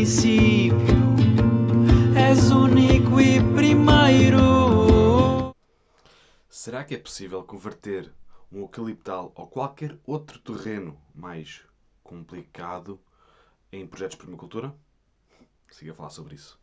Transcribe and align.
princípio, 0.00 0.96
és 2.16 2.50
único 2.50 3.20
e 3.20 3.38
primeiro. 3.54 5.54
Será 6.48 6.84
que 6.84 6.94
é 6.94 6.98
possível 6.98 7.42
converter 7.42 8.10
um 8.50 8.60
eucaliptal 8.60 9.30
ou 9.34 9.46
qualquer 9.46 9.98
outro 10.06 10.38
terreno 10.38 10.98
mais 11.14 11.66
complicado 12.02 12.98
em 13.70 13.86
projetos 13.86 14.16
de 14.16 14.22
permacultura? 14.22 14.74
Siga 15.70 15.92
a 15.92 15.94
falar 15.94 16.10
sobre 16.10 16.36
isso. 16.36 16.58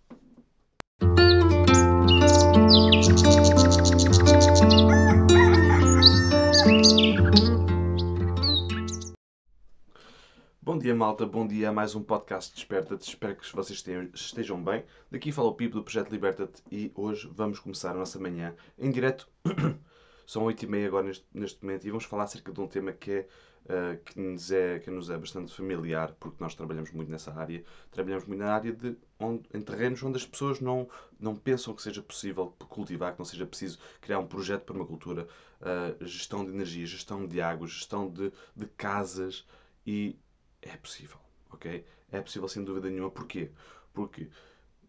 Bom 10.68 10.78
dia, 10.78 10.94
malta. 10.94 11.26
Bom 11.26 11.48
dia 11.48 11.70
a 11.70 11.72
mais 11.72 11.96
um 11.96 12.04
podcast 12.04 12.54
Desperta-te. 12.54 13.08
Espero 13.08 13.38
que 13.38 13.56
vocês 13.56 13.82
estejam 14.14 14.62
bem. 14.62 14.84
Daqui 15.10 15.32
fala 15.32 15.48
o 15.48 15.56
Pipo 15.56 15.76
do 15.76 15.82
Projeto 15.82 16.12
Liberta-te 16.12 16.62
e 16.70 16.92
hoje 16.94 17.32
vamos 17.34 17.58
começar 17.62 17.92
a 17.92 17.94
nossa 17.94 18.20
manhã 18.20 18.54
em 18.78 18.92
direto. 18.92 19.30
São 20.28 20.44
8h30 20.44 20.86
agora 20.86 21.06
neste, 21.06 21.26
neste, 21.34 21.64
momento 21.64 21.88
e 21.88 21.90
vamos 21.90 22.04
falar 22.04 22.24
acerca 22.24 22.52
de 22.52 22.60
um 22.60 22.68
tema 22.68 22.92
que, 22.92 23.12
é, 23.12 23.28
uh, 23.64 24.04
que, 24.04 24.20
nos 24.20 24.52
é, 24.52 24.80
que 24.80 24.92
nos 24.92 25.10
é 25.10 25.18
bastante 25.18 25.54
familiar, 25.54 26.14
porque 26.20 26.36
nós 26.44 26.54
trabalhamos 26.54 26.92
muito 26.92 27.10
nessa 27.10 27.34
área. 27.34 27.64
Trabalhamos 27.90 28.26
muito 28.26 28.42
na 28.42 28.54
área 28.54 28.74
de 28.74 28.98
onde, 29.18 29.48
em 29.54 29.62
terrenos 29.62 30.04
onde 30.04 30.18
as 30.18 30.26
pessoas 30.26 30.60
não, 30.60 30.90
não 31.18 31.34
pensam 31.34 31.74
que 31.74 31.82
seja 31.82 32.02
possível 32.02 32.54
cultivar, 32.68 33.14
que 33.14 33.20
não 33.20 33.26
seja 33.26 33.46
preciso 33.46 33.80
criar 34.02 34.20
um 34.20 34.28
projeto 34.28 34.60
de 34.60 34.66
permacultura, 34.66 35.30
uh, 35.62 36.06
gestão 36.06 36.44
de 36.44 36.52
energia, 36.52 36.86
gestão 36.86 37.26
de 37.26 37.40
água, 37.40 37.66
gestão 37.66 38.10
de, 38.10 38.34
de 38.54 38.66
casas 38.66 39.46
e 39.86 40.20
é 40.68 40.78
possível, 40.78 41.18
ok? 41.50 41.86
É 42.12 42.22
possível 42.22 42.48
sem 42.48 42.64
dúvida 42.64 42.90
nenhuma. 42.90 43.12
Porquê? 43.12 43.52
Porque 43.94 44.30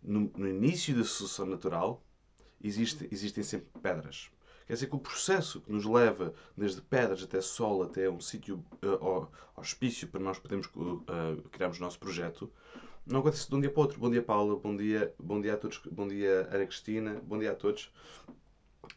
no, 0.02 0.30
no 0.36 0.48
início 0.48 0.96
da 0.96 1.04
sucessão 1.04 1.46
natural 1.46 2.02
existe, 2.62 3.08
existem 3.10 3.42
sempre 3.42 3.68
pedras. 3.80 4.30
Quer 4.66 4.74
dizer 4.74 4.86
que 4.88 4.96
o 4.96 5.00
processo 5.00 5.62
que 5.62 5.72
nos 5.72 5.86
leva 5.86 6.34
desde 6.54 6.82
pedras 6.82 7.22
até 7.22 7.40
sol, 7.40 7.82
até 7.82 8.10
um 8.10 8.20
sítio 8.20 8.62
uh, 8.84 9.26
auspício 9.56 10.06
para 10.08 10.20
nós 10.20 10.38
podermos 10.38 10.66
uh, 10.66 11.48
criarmos 11.50 11.78
o 11.78 11.80
nosso 11.80 11.98
projeto, 11.98 12.52
não 13.06 13.20
acontece 13.20 13.48
de 13.48 13.54
um 13.54 13.60
dia 13.60 13.70
para 13.70 13.80
o 13.80 13.82
outro. 13.84 13.98
Bom 13.98 14.10
dia, 14.10 14.22
Paula. 14.22 14.56
Bom 14.56 14.76
dia, 14.76 15.14
bom 15.18 15.40
dia 15.40 15.54
a 15.54 15.56
todos. 15.56 15.80
Bom 15.90 16.06
dia, 16.06 16.46
Ana 16.52 16.66
Cristina. 16.66 17.18
Bom 17.24 17.38
dia 17.38 17.52
a 17.52 17.54
todos. 17.54 17.90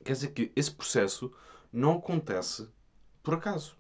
Quer 0.04 0.12
dizer 0.12 0.32
que 0.34 0.52
esse 0.54 0.72
processo 0.72 1.32
não 1.72 2.00
acontece 2.00 2.68
por 3.24 3.36
acaso. 3.36 3.78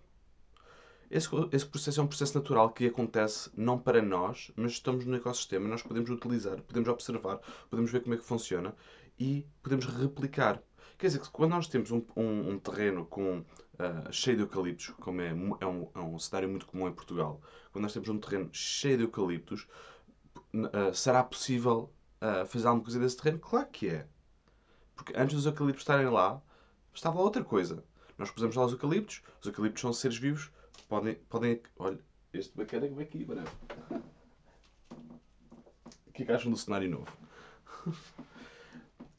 Esse, 1.11 1.27
esse 1.51 1.65
processo 1.65 1.99
é 1.99 2.03
um 2.03 2.07
processo 2.07 2.37
natural 2.37 2.71
que 2.71 2.87
acontece 2.87 3.51
não 3.53 3.77
para 3.77 4.01
nós, 4.01 4.49
mas 4.55 4.71
estamos 4.71 5.05
no 5.05 5.17
ecossistema, 5.17 5.67
nós 5.67 5.83
podemos 5.83 6.09
utilizar, 6.09 6.61
podemos 6.61 6.87
observar, 6.87 7.41
podemos 7.69 7.91
ver 7.91 8.01
como 8.01 8.15
é 8.15 8.17
que 8.17 8.23
funciona 8.23 8.73
e 9.19 9.45
podemos 9.61 9.85
replicar. 9.87 10.63
Quer 10.97 11.07
dizer 11.07 11.19
que 11.19 11.29
quando 11.29 11.51
nós 11.51 11.67
temos 11.67 11.91
um, 11.91 12.01
um, 12.15 12.51
um 12.51 12.59
terreno 12.59 13.05
com, 13.05 13.39
uh, 13.39 14.13
cheio 14.13 14.37
de 14.37 14.43
eucaliptos, 14.43 14.91
como 15.01 15.19
é, 15.19 15.31
é, 15.59 15.65
um, 15.65 15.89
é 15.93 15.99
um 15.99 16.17
cenário 16.17 16.47
muito 16.47 16.65
comum 16.65 16.87
em 16.87 16.93
Portugal, 16.93 17.41
quando 17.73 17.83
nós 17.83 17.91
temos 17.91 18.07
um 18.07 18.17
terreno 18.17 18.49
cheio 18.53 18.95
de 18.95 19.03
eucaliptos, 19.03 19.67
uh, 20.53 20.93
será 20.93 21.21
possível 21.25 21.93
uh, 22.21 22.45
fazer 22.45 22.67
alguma 22.67 22.85
coisa 22.85 22.99
desse 22.99 23.17
terreno? 23.17 23.39
Claro 23.39 23.67
que 23.67 23.89
é. 23.89 24.07
Porque 24.95 25.11
antes 25.17 25.35
dos 25.35 25.45
eucaliptos 25.45 25.81
estarem 25.81 26.07
lá, 26.07 26.41
estava 26.93 27.19
outra 27.19 27.43
coisa. 27.43 27.83
Nós 28.17 28.31
pusemos 28.31 28.55
lá 28.55 28.65
os 28.65 28.71
eucaliptos, 28.71 29.21
os 29.41 29.47
eucaliptos 29.47 29.81
são 29.81 29.91
seres 29.91 30.17
vivos 30.17 30.49
podem, 30.87 31.15
podem. 31.29 31.61
Olha, 31.77 31.99
este 32.33 32.55
bacana 32.55 32.87
que 32.87 32.93
vem 32.93 33.05
aqui, 33.05 33.25
mano. 33.25 33.43
O 36.07 36.11
que 36.13 36.23
é 36.23 36.25
que 36.25 36.31
acham 36.31 36.51
do 36.51 36.57
cenário 36.57 36.89
novo? 36.89 37.07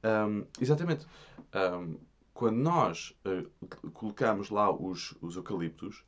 um, 0.05 0.47
exatamente. 0.61 1.07
Um, 1.55 1.99
quando 2.35 2.57
nós 2.57 3.17
uh, 3.27 3.91
colocamos 3.91 4.51
lá 4.51 4.71
os, 4.71 5.15
os 5.21 5.37
eucaliptos, 5.37 6.05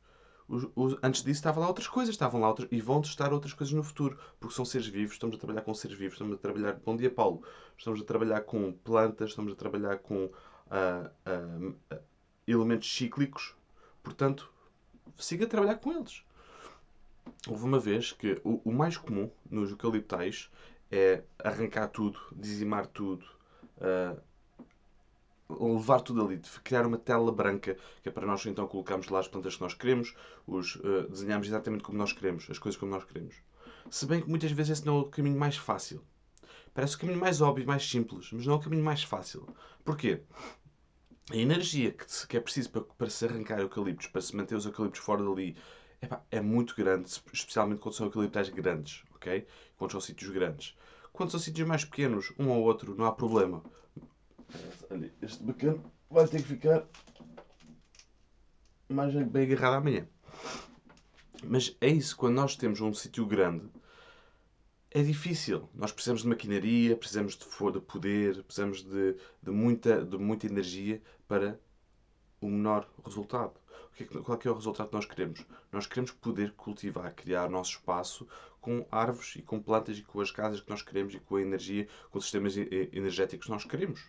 os, 0.47 0.67
os, 0.75 0.97
antes 1.01 1.23
disso 1.23 1.39
estavam 1.39 1.61
lá 1.61 1.67
outras 1.67 1.87
coisas, 1.87 2.13
estavam 2.13 2.41
lá 2.41 2.47
outras, 2.47 2.67
e 2.71 2.79
vão 2.79 3.01
testar 3.01 3.33
outras 3.33 3.53
coisas 3.53 3.73
no 3.73 3.83
futuro, 3.83 4.17
porque 4.39 4.53
são 4.53 4.65
seres 4.65 4.87
vivos, 4.87 5.13
estamos 5.13 5.35
a 5.35 5.39
trabalhar 5.39 5.61
com 5.61 5.73
seres 5.73 5.97
vivos, 5.97 6.13
estamos 6.13 6.35
a 6.35 6.37
trabalhar, 6.37 6.73
bom 6.85 6.95
dia 6.95 7.09
Paulo, 7.09 7.41
estamos 7.77 8.01
a 8.01 8.03
trabalhar 8.03 8.41
com 8.41 8.71
plantas, 8.71 9.29
estamos 9.29 9.53
a 9.53 9.55
trabalhar 9.55 9.97
com 9.99 10.25
uh, 10.25 11.71
uh, 11.91 11.99
elementos 12.47 12.93
cíclicos, 12.93 13.55
portanto, 14.03 14.51
siga 15.17 15.45
a 15.45 15.49
trabalhar 15.49 15.75
com 15.75 15.91
eles. 15.91 16.23
Houve 17.47 17.63
uma 17.63 17.79
vez 17.79 18.11
que 18.11 18.39
o, 18.43 18.61
o 18.63 18.71
mais 18.71 18.97
comum 18.97 19.29
nos 19.49 19.71
eucaliptais 19.71 20.49
é 20.91 21.23
arrancar 21.43 21.87
tudo, 21.87 22.19
dizimar 22.31 22.87
tudo, 22.87 23.25
uh, 23.77 24.19
levar 25.49 26.01
tudo 26.01 26.25
ali, 26.25 26.41
criar 26.63 26.85
uma 26.85 26.97
tela 26.97 27.31
branca, 27.31 27.77
que 28.01 28.09
é 28.09 28.11
para 28.11 28.25
nós 28.25 28.45
então 28.45 28.67
colocarmos 28.67 29.09
lá 29.09 29.19
as 29.19 29.27
plantas 29.27 29.55
que 29.55 29.61
nós 29.61 29.73
queremos, 29.73 30.15
os, 30.47 30.75
uh, 30.75 31.07
desenhamos 31.09 31.47
exatamente 31.47 31.83
como 31.83 31.97
nós 31.97 32.13
queremos, 32.13 32.47
as 32.49 32.59
coisas 32.59 32.79
como 32.79 32.91
nós 32.91 33.03
queremos. 33.03 33.35
Se 33.89 34.05
bem 34.05 34.21
que 34.21 34.29
muitas 34.29 34.51
vezes 34.51 34.79
esse 34.79 34.85
não 34.85 34.97
é 34.97 35.01
o 35.01 35.05
caminho 35.05 35.39
mais 35.39 35.57
fácil. 35.57 36.01
Parece 36.73 36.95
o 36.95 36.99
caminho 36.99 37.19
mais 37.19 37.41
óbvio, 37.41 37.65
mais 37.65 37.87
simples, 37.89 38.29
mas 38.31 38.45
não 38.45 38.55
é 38.55 38.57
o 38.57 38.59
caminho 38.59 38.83
mais 38.83 39.03
fácil. 39.03 39.47
Porquê? 39.83 40.21
A 41.31 41.35
energia 41.35 41.91
que, 41.91 42.11
se, 42.11 42.27
que 42.27 42.37
é 42.37 42.39
preciso 42.39 42.69
para, 42.69 42.81
para, 42.81 43.09
se 43.09 43.25
arrancar 43.25 43.59
eucaliptos, 43.59 44.07
para 44.07 44.21
se 44.21 44.35
manter 44.35 44.55
os 44.55 44.65
eucaliptos 44.65 45.01
fora 45.01 45.23
dali, 45.23 45.55
epá, 46.01 46.23
é 46.29 46.39
muito 46.39 46.75
grande, 46.75 47.09
especialmente 47.33 47.79
quando 47.79 47.95
são 47.95 48.07
eucaliptais 48.07 48.49
grandes, 48.49 49.03
ok? 49.15 49.47
Quando 49.75 49.91
são 49.91 50.01
sítios 50.01 50.29
grandes. 50.29 50.77
Quando 51.11 51.31
são 51.31 51.39
sítios 51.39 51.67
mais 51.67 51.83
pequenos, 51.83 52.33
um 52.37 52.49
ou 52.49 52.63
outro, 52.63 52.95
não 52.95 53.05
há 53.05 53.11
problema. 53.11 53.63
Olha, 54.89 55.11
este 55.21 55.43
bacana 55.43 55.81
vai 56.09 56.27
ter 56.27 56.41
que 56.41 56.47
ficar 56.47 56.85
mais 58.89 59.13
bem 59.27 59.43
agarrado 59.43 59.75
amanhã. 59.75 60.07
Mas 61.43 61.75
é 61.81 61.89
isso, 61.89 62.15
quando 62.15 62.35
nós 62.35 62.55
temos 62.55 62.81
um 62.81 62.93
sítio 62.93 63.25
grande, 63.25 63.67
é 64.95 65.03
difícil. 65.03 65.67
Nós 65.73 65.91
precisamos 65.91 66.21
de 66.21 66.29
maquinaria, 66.29 66.95
precisamos 66.95 67.35
de, 67.35 67.43
de 67.43 67.81
poder, 67.81 68.41
precisamos 68.43 68.81
de, 68.81 69.17
de, 69.43 69.51
muita, 69.51 70.01
de 70.05 70.17
muita 70.17 70.47
energia 70.47 71.01
para 71.27 71.59
o 72.39 72.47
menor 72.47 72.89
resultado. 73.03 73.59
O 73.91 73.93
que 73.93 74.03
é, 74.03 74.05
qual 74.05 74.39
é 74.41 74.49
o 74.49 74.53
resultado 74.53 74.87
que 74.87 74.95
nós 74.95 75.05
queremos? 75.05 75.45
Nós 75.69 75.85
queremos 75.85 76.11
poder 76.11 76.53
cultivar, 76.53 77.13
criar 77.13 77.49
nosso 77.49 77.71
espaço 77.71 78.25
com 78.61 78.87
árvores 78.89 79.35
e 79.35 79.41
com 79.41 79.61
plantas 79.61 79.97
e 79.97 80.01
com 80.01 80.21
as 80.21 80.31
casas 80.31 80.61
que 80.61 80.69
nós 80.69 80.81
queremos 80.81 81.13
e 81.13 81.19
com 81.19 81.35
a 81.35 81.41
energia, 81.41 81.89
com 82.09 82.17
os 82.17 82.23
sistemas 82.23 82.55
energéticos 82.55 83.47
que 83.47 83.51
nós 83.51 83.65
queremos. 83.65 84.01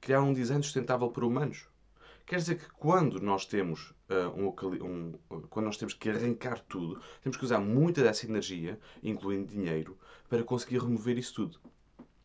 Criar 0.00 0.22
um 0.22 0.32
design 0.32 0.62
sustentável 0.62 1.10
para 1.10 1.26
humanos. 1.26 1.66
Quer 2.26 2.38
dizer 2.38 2.58
que 2.58 2.68
quando 2.70 3.20
nós 3.20 3.46
temos 3.46 3.94
uh, 4.10 4.28
um, 4.34 4.48
um, 4.50 5.42
quando 5.48 5.66
nós 5.66 5.76
temos 5.76 5.94
que 5.94 6.10
arrancar 6.10 6.58
tudo, 6.58 7.00
temos 7.22 7.36
que 7.36 7.44
usar 7.44 7.60
muita 7.60 8.02
dessa 8.02 8.26
energia, 8.26 8.80
incluindo 9.00 9.46
dinheiro, 9.46 9.96
para 10.28 10.42
conseguir 10.42 10.78
remover 10.78 11.16
isso 11.16 11.34
tudo. 11.34 11.60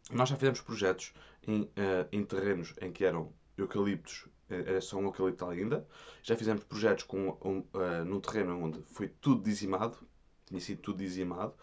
Nós 0.10 0.28
já 0.28 0.36
fizemos 0.36 0.60
projetos 0.60 1.14
em, 1.48 1.62
uh, 1.62 2.08
em 2.12 2.26
terrenos 2.26 2.74
em 2.82 2.92
que 2.92 3.06
eram 3.06 3.32
eucaliptos, 3.56 4.28
eh, 4.50 4.64
era 4.66 4.82
só 4.82 4.98
um 4.98 5.04
eucalipto 5.04 5.46
ainda. 5.46 5.88
Já 6.24 6.36
fizemos 6.36 6.64
projetos 6.64 7.04
com, 7.04 7.38
um, 7.46 7.60
uh, 7.60 8.04
num 8.04 8.20
terreno 8.20 8.60
onde 8.60 8.82
foi 8.82 9.08
tudo 9.08 9.44
dizimado, 9.44 10.00
tinha 10.48 10.60
sido 10.60 10.82
tudo 10.82 10.98
dizimado. 10.98 11.54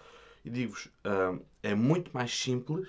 E 0.45 0.51
digo-vos, 0.51 0.89
é 1.63 1.75
muito 1.75 2.13
mais 2.15 2.33
simples 2.33 2.89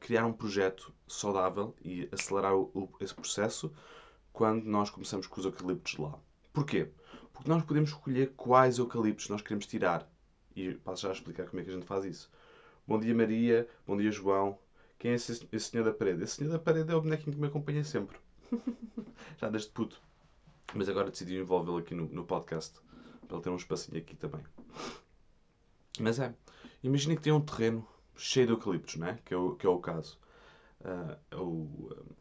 criar 0.00 0.26
um 0.26 0.32
projeto 0.32 0.92
saudável 1.06 1.74
e 1.82 2.08
acelerar 2.12 2.54
o, 2.54 2.70
o, 2.74 2.90
esse 3.00 3.14
processo 3.14 3.72
quando 4.36 4.66
nós 4.66 4.90
começamos 4.90 5.26
com 5.26 5.40
os 5.40 5.46
eucaliptos 5.46 5.96
lá. 5.96 6.12
Porquê? 6.52 6.90
Porque 7.32 7.48
nós 7.48 7.64
podemos 7.64 7.88
escolher 7.88 8.34
quais 8.36 8.76
eucaliptos 8.76 9.30
nós 9.30 9.40
queremos 9.40 9.64
tirar. 9.64 10.06
E 10.54 10.74
passo 10.74 11.04
já 11.04 11.08
a 11.08 11.12
explicar 11.12 11.48
como 11.48 11.62
é 11.62 11.64
que 11.64 11.70
a 11.70 11.72
gente 11.72 11.86
faz 11.86 12.04
isso. 12.04 12.30
Bom 12.86 13.00
dia 13.00 13.14
Maria, 13.14 13.66
bom 13.86 13.96
dia 13.96 14.12
João. 14.12 14.58
Quem 14.98 15.12
é 15.12 15.14
esse, 15.14 15.48
esse 15.50 15.70
senhor 15.70 15.84
da 15.84 15.92
parede? 15.94 16.22
Esse 16.22 16.36
senhor 16.36 16.50
da 16.50 16.58
parede 16.58 16.92
é 16.92 16.94
o 16.94 17.00
bonequinho 17.00 17.32
que 17.32 17.40
me 17.40 17.46
acompanha 17.46 17.82
sempre. 17.82 18.18
já 19.40 19.48
desde 19.48 19.70
puto. 19.70 19.98
Mas 20.74 20.86
agora 20.90 21.10
decidi 21.10 21.38
envolvê-lo 21.38 21.78
aqui 21.78 21.94
no, 21.94 22.04
no 22.04 22.26
podcast. 22.26 22.78
Para 23.26 23.38
ele 23.38 23.42
ter 23.42 23.48
um 23.48 23.56
espacinho 23.56 23.96
aqui 23.96 24.14
também. 24.16 24.42
Mas 25.98 26.18
é. 26.18 26.34
Imagine 26.82 27.16
que 27.16 27.22
tem 27.22 27.32
um 27.32 27.40
terreno 27.40 27.88
cheio 28.14 28.48
de 28.48 28.52
eucaliptos, 28.52 28.96
não 28.96 29.06
é? 29.06 29.18
Que 29.24 29.32
é 29.32 29.36
o, 29.38 29.56
que 29.56 29.66
é 29.66 29.70
o 29.70 29.78
caso. 29.78 30.20
Uh, 30.82 31.40
o, 31.40 32.16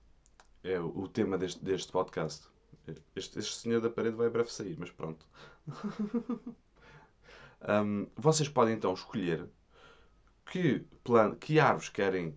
é 0.66 0.80
o 0.80 1.08
tema 1.08 1.38
deste, 1.38 1.64
deste 1.64 1.92
podcast. 1.92 2.48
Este, 3.16 3.40
este 3.40 3.56
senhor 3.56 3.82
da 3.82 3.90
parede 3.90 4.16
vai 4.16 4.30
breve 4.30 4.52
sair, 4.52 4.76
mas 4.80 4.90
pronto. 4.90 5.26
um, 7.68 8.08
vocês 8.16 8.50
podem 8.50 8.74
então 8.74 8.94
escolher 8.94 9.48
que, 10.46 10.80
plan, 11.04 11.36
que 11.36 11.60
árvores 11.60 11.90
querem 11.90 12.36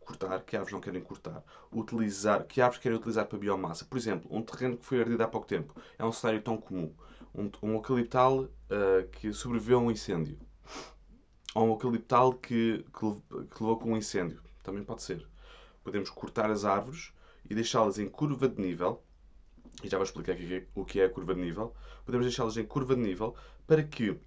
cortar, 0.00 0.42
que 0.42 0.56
árvores 0.56 0.72
não 0.72 0.80
querem 0.80 1.02
cortar, 1.02 1.44
utilizar, 1.70 2.46
que 2.46 2.60
árvores 2.62 2.82
querem 2.82 2.96
utilizar 2.96 3.26
para 3.26 3.38
biomassa. 3.38 3.84
Por 3.84 3.98
exemplo, 3.98 4.34
um 4.34 4.42
terreno 4.42 4.78
que 4.78 4.84
foi 4.84 5.00
ardido 5.00 5.22
há 5.22 5.28
pouco 5.28 5.46
tempo. 5.46 5.74
É 5.98 6.04
um 6.04 6.12
cenário 6.12 6.40
tão 6.40 6.56
comum. 6.56 6.94
Um, 7.34 7.50
um 7.62 7.74
eucaliptal 7.74 8.44
uh, 8.44 9.06
que 9.12 9.32
sobreviveu 9.34 9.78
a 9.80 9.82
um 9.82 9.90
incêndio. 9.90 10.38
ou 11.54 11.66
um 11.66 11.70
eucaliptal 11.70 12.32
que, 12.32 12.84
que, 12.84 13.46
que 13.50 13.62
levou 13.62 13.78
com 13.78 13.92
um 13.92 13.96
incêndio. 13.96 14.42
Também 14.62 14.82
pode 14.82 15.02
ser. 15.02 15.26
Podemos 15.84 16.08
cortar 16.08 16.50
as 16.50 16.64
árvores 16.64 17.12
e 17.48 17.54
deixá-las 17.54 17.98
em 17.98 18.08
curva 18.08 18.48
de 18.48 18.60
nível. 18.60 19.02
E 19.82 19.88
já 19.88 19.96
vou 19.98 20.04
explicar 20.04 20.32
aqui 20.32 20.44
o 20.44 20.48
que 20.48 20.54
é- 20.54 20.66
o 20.74 20.84
que 20.84 21.00
é 21.00 21.04
a 21.04 21.10
curva 21.10 21.34
de 21.34 21.40
nível. 21.40 21.74
Podemos 22.04 22.26
deixá-las 22.26 22.56
em 22.56 22.64
curva 22.64 22.94
de 22.94 23.02
nível 23.02 23.34
para 23.66 23.82
que 23.82 24.18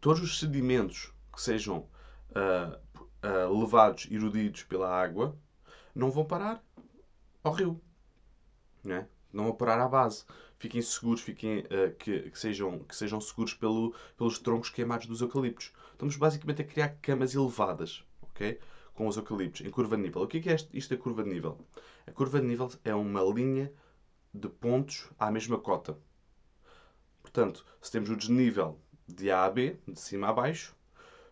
todos 0.00 0.22
os 0.22 0.38
sedimentos 0.38 1.12
que 1.32 1.40
sejam 1.40 1.88
ah, 2.34 2.78
ah, 3.22 3.48
levados, 3.48 4.08
erudidos 4.10 4.62
pela 4.64 4.88
água, 4.90 5.38
não 5.94 6.10
vão 6.10 6.24
parar 6.24 6.62
ao 7.42 7.52
rio. 7.52 7.80
Não, 8.84 8.94
é? 8.96 9.08
não 9.32 9.44
vão 9.44 9.54
parar 9.54 9.80
à 9.80 9.88
base. 9.88 10.24
Fiquem 10.58 10.80
seguros, 10.82 11.20
fiquem, 11.20 11.64
ah, 11.70 11.90
que, 11.98 12.30
que 12.30 12.38
sejam, 12.38 12.80
que 12.80 12.94
sejam 12.96 13.20
seguros 13.20 13.54
pelo, 13.54 13.94
pelos 14.16 14.38
troncos 14.38 14.70
queimados 14.70 15.06
dos 15.06 15.20
eucaliptos. 15.20 15.72
Estamos 15.92 16.16
basicamente 16.16 16.62
a 16.62 16.64
criar 16.64 16.88
camas 17.00 17.34
elevadas, 17.34 18.04
ok? 18.22 18.58
Com 18.96 19.06
os 19.06 19.16
eucaliptos, 19.16 19.60
em 19.60 19.70
curva 19.70 19.96
de 19.96 20.02
nível. 20.02 20.22
O 20.22 20.26
que 20.26 20.38
é, 20.48 20.54
é 20.54 20.56
isto, 20.72 20.96
da 20.96 21.00
curva 21.00 21.22
de 21.22 21.30
nível? 21.30 21.64
A 22.06 22.10
curva 22.10 22.40
de 22.40 22.46
nível 22.46 22.68
é 22.82 22.94
uma 22.94 23.22
linha 23.22 23.72
de 24.34 24.48
pontos 24.48 25.08
à 25.18 25.30
mesma 25.30 25.58
cota. 25.58 25.96
Portanto, 27.22 27.64
se 27.80 27.92
temos 27.92 28.10
o 28.10 28.16
desnível 28.16 28.80
de 29.06 29.30
A 29.30 29.44
a 29.44 29.50
B, 29.50 29.78
de 29.86 30.00
cima 30.00 30.28
a 30.28 30.32
baixo, 30.32 30.74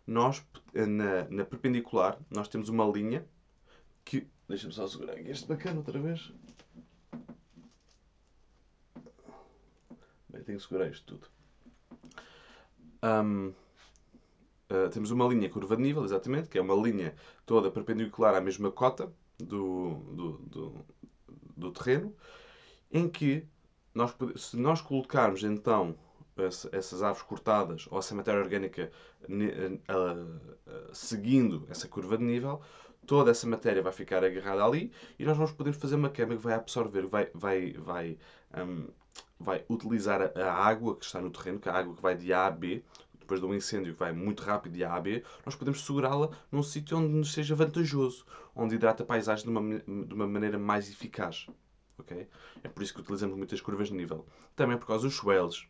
nós, 0.07 0.47
na, 0.75 1.25
na 1.31 1.45
perpendicular, 1.45 2.19
nós 2.31 2.49
temos 2.49 2.69
uma 2.69 2.87
linha 2.87 3.27
que... 4.05 4.29
Deixa-me 4.47 4.75
só 4.75 4.87
segurar 4.87 5.15
aqui 5.15 5.31
este 5.31 5.49
bacana 5.49 5.79
outra 5.79 5.99
vez. 5.99 6.31
Bem, 10.29 10.43
tenho 10.43 10.59
que 10.59 10.65
segurar 10.65 10.91
isto 10.91 11.17
tudo. 11.17 11.31
Ahm, 13.01 13.55
ah, 14.75 14.89
temos 14.91 15.11
uma 15.11 15.27
linha 15.27 15.49
curva 15.51 15.77
de 15.77 15.83
nível, 15.83 16.05
exatamente, 16.05 16.49
que 16.49 16.59
é 16.59 16.63
uma 16.63 16.75
linha 16.75 17.15
toda 17.47 17.71
perpendicular 17.71 18.35
à 18.35 18.41
mesma 18.41 18.71
cota 18.71 19.13
do, 19.39 19.95
do, 20.19 20.33
do, 20.55 20.87
do 21.57 21.73
terreno, 21.73 22.15
em 22.93 23.09
que 23.09 23.47
nós, 23.95 24.15
se 24.37 24.57
nós 24.57 24.81
colocarmos 24.81 25.43
então 25.45 25.97
essa- 26.37 26.69
essas 26.73 27.03
árvores 27.03 27.27
cortadas 27.29 27.87
ou 27.91 27.99
essa 27.99 28.15
matéria 28.15 28.41
orgânica 28.41 28.91
ah, 29.89 30.91
seguindo 30.93 31.67
essa 31.71 31.89
curva 31.89 32.17
de 32.19 32.25
nível, 32.25 32.61
toda 33.07 33.31
essa 33.31 33.47
matéria 33.47 33.83
vai 33.83 33.93
ficar 33.93 34.25
agarrada 34.25 34.65
ali 34.65 34.93
e 35.19 35.25
nós 35.25 35.37
vamos 35.37 35.53
poder 35.53 35.73
fazer 35.73 35.97
uma 35.97 36.09
cama 36.11 36.37
que 36.37 36.43
vai 36.43 36.55
absorver, 36.55 37.07
vai, 37.07 37.31
vai, 37.35 37.73
vai, 37.75 38.19
hum, 38.57 38.87
vai 39.39 39.65
utilizar 39.69 40.33
a 40.37 40.53
água 40.53 40.97
que 40.97 41.05
está 41.05 41.21
no 41.21 41.31
terreno, 41.31 41.59
que 41.61 41.69
é 41.69 41.73
a 41.73 41.77
água 41.77 41.95
que 41.95 42.03
vai 42.03 42.17
de 42.17 42.33
A 42.33 42.47
a 42.47 42.51
B, 42.51 42.83
depois 43.25 43.41
de 43.41 43.47
um 43.47 43.55
incêndio 43.55 43.95
que 43.95 43.99
vai 43.99 44.13
muito 44.13 44.43
rápido 44.43 44.75
de 44.75 44.85
A 44.85 44.95
a 44.95 45.01
B, 45.01 45.25
nós 45.45 45.57
podemos 45.57 45.85
segurá-la 45.85 46.31
num 46.53 46.63
sítio 46.63 46.99
onde 46.99 47.09
nos 47.09 47.33
seja 47.33 47.55
vantajoso, 47.55 48.27
onde 48.55 48.75
hidrata 48.75 49.03
a 49.03 49.07
paisagem 49.07 49.45
de 49.45 49.51
uma, 49.51 49.79
de 49.79 50.15
uma 50.15 50.27
maneira 50.27 50.59
mais 50.59 50.89
eficaz. 50.91 51.47
ok? 51.99 52.29
É 52.63 52.69
por 52.69 52.83
isso 52.83 52.95
que 52.95 53.01
utilizamos 53.01 53.37
muitas 53.37 53.61
curvas 53.61 53.89
de 53.89 53.95
nível. 53.95 54.27
Também 54.55 54.77
por 54.77 54.87
causa 54.87 55.09
dos 55.09 55.17
swells. 55.17 55.67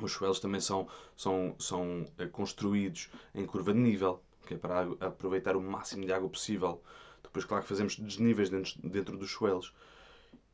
Os 0.00 0.12
swells 0.12 0.40
também 0.40 0.60
são, 0.60 0.88
são, 1.14 1.54
são 1.58 2.06
eh, 2.16 2.26
construídos 2.26 3.10
em 3.34 3.44
curva 3.44 3.72
de 3.72 3.80
nível, 3.80 4.22
é 4.50 4.56
para 4.56 4.80
aproveitar 5.00 5.56
o 5.56 5.60
máximo 5.60 6.06
de 6.06 6.12
água 6.12 6.28
possível. 6.28 6.82
Depois, 7.22 7.44
claro 7.44 7.62
que 7.62 7.68
fazemos 7.68 7.96
desníveis 7.96 8.48
dentro, 8.48 8.72
dentro 8.82 9.18
dos 9.18 9.30
swells. 9.30 9.72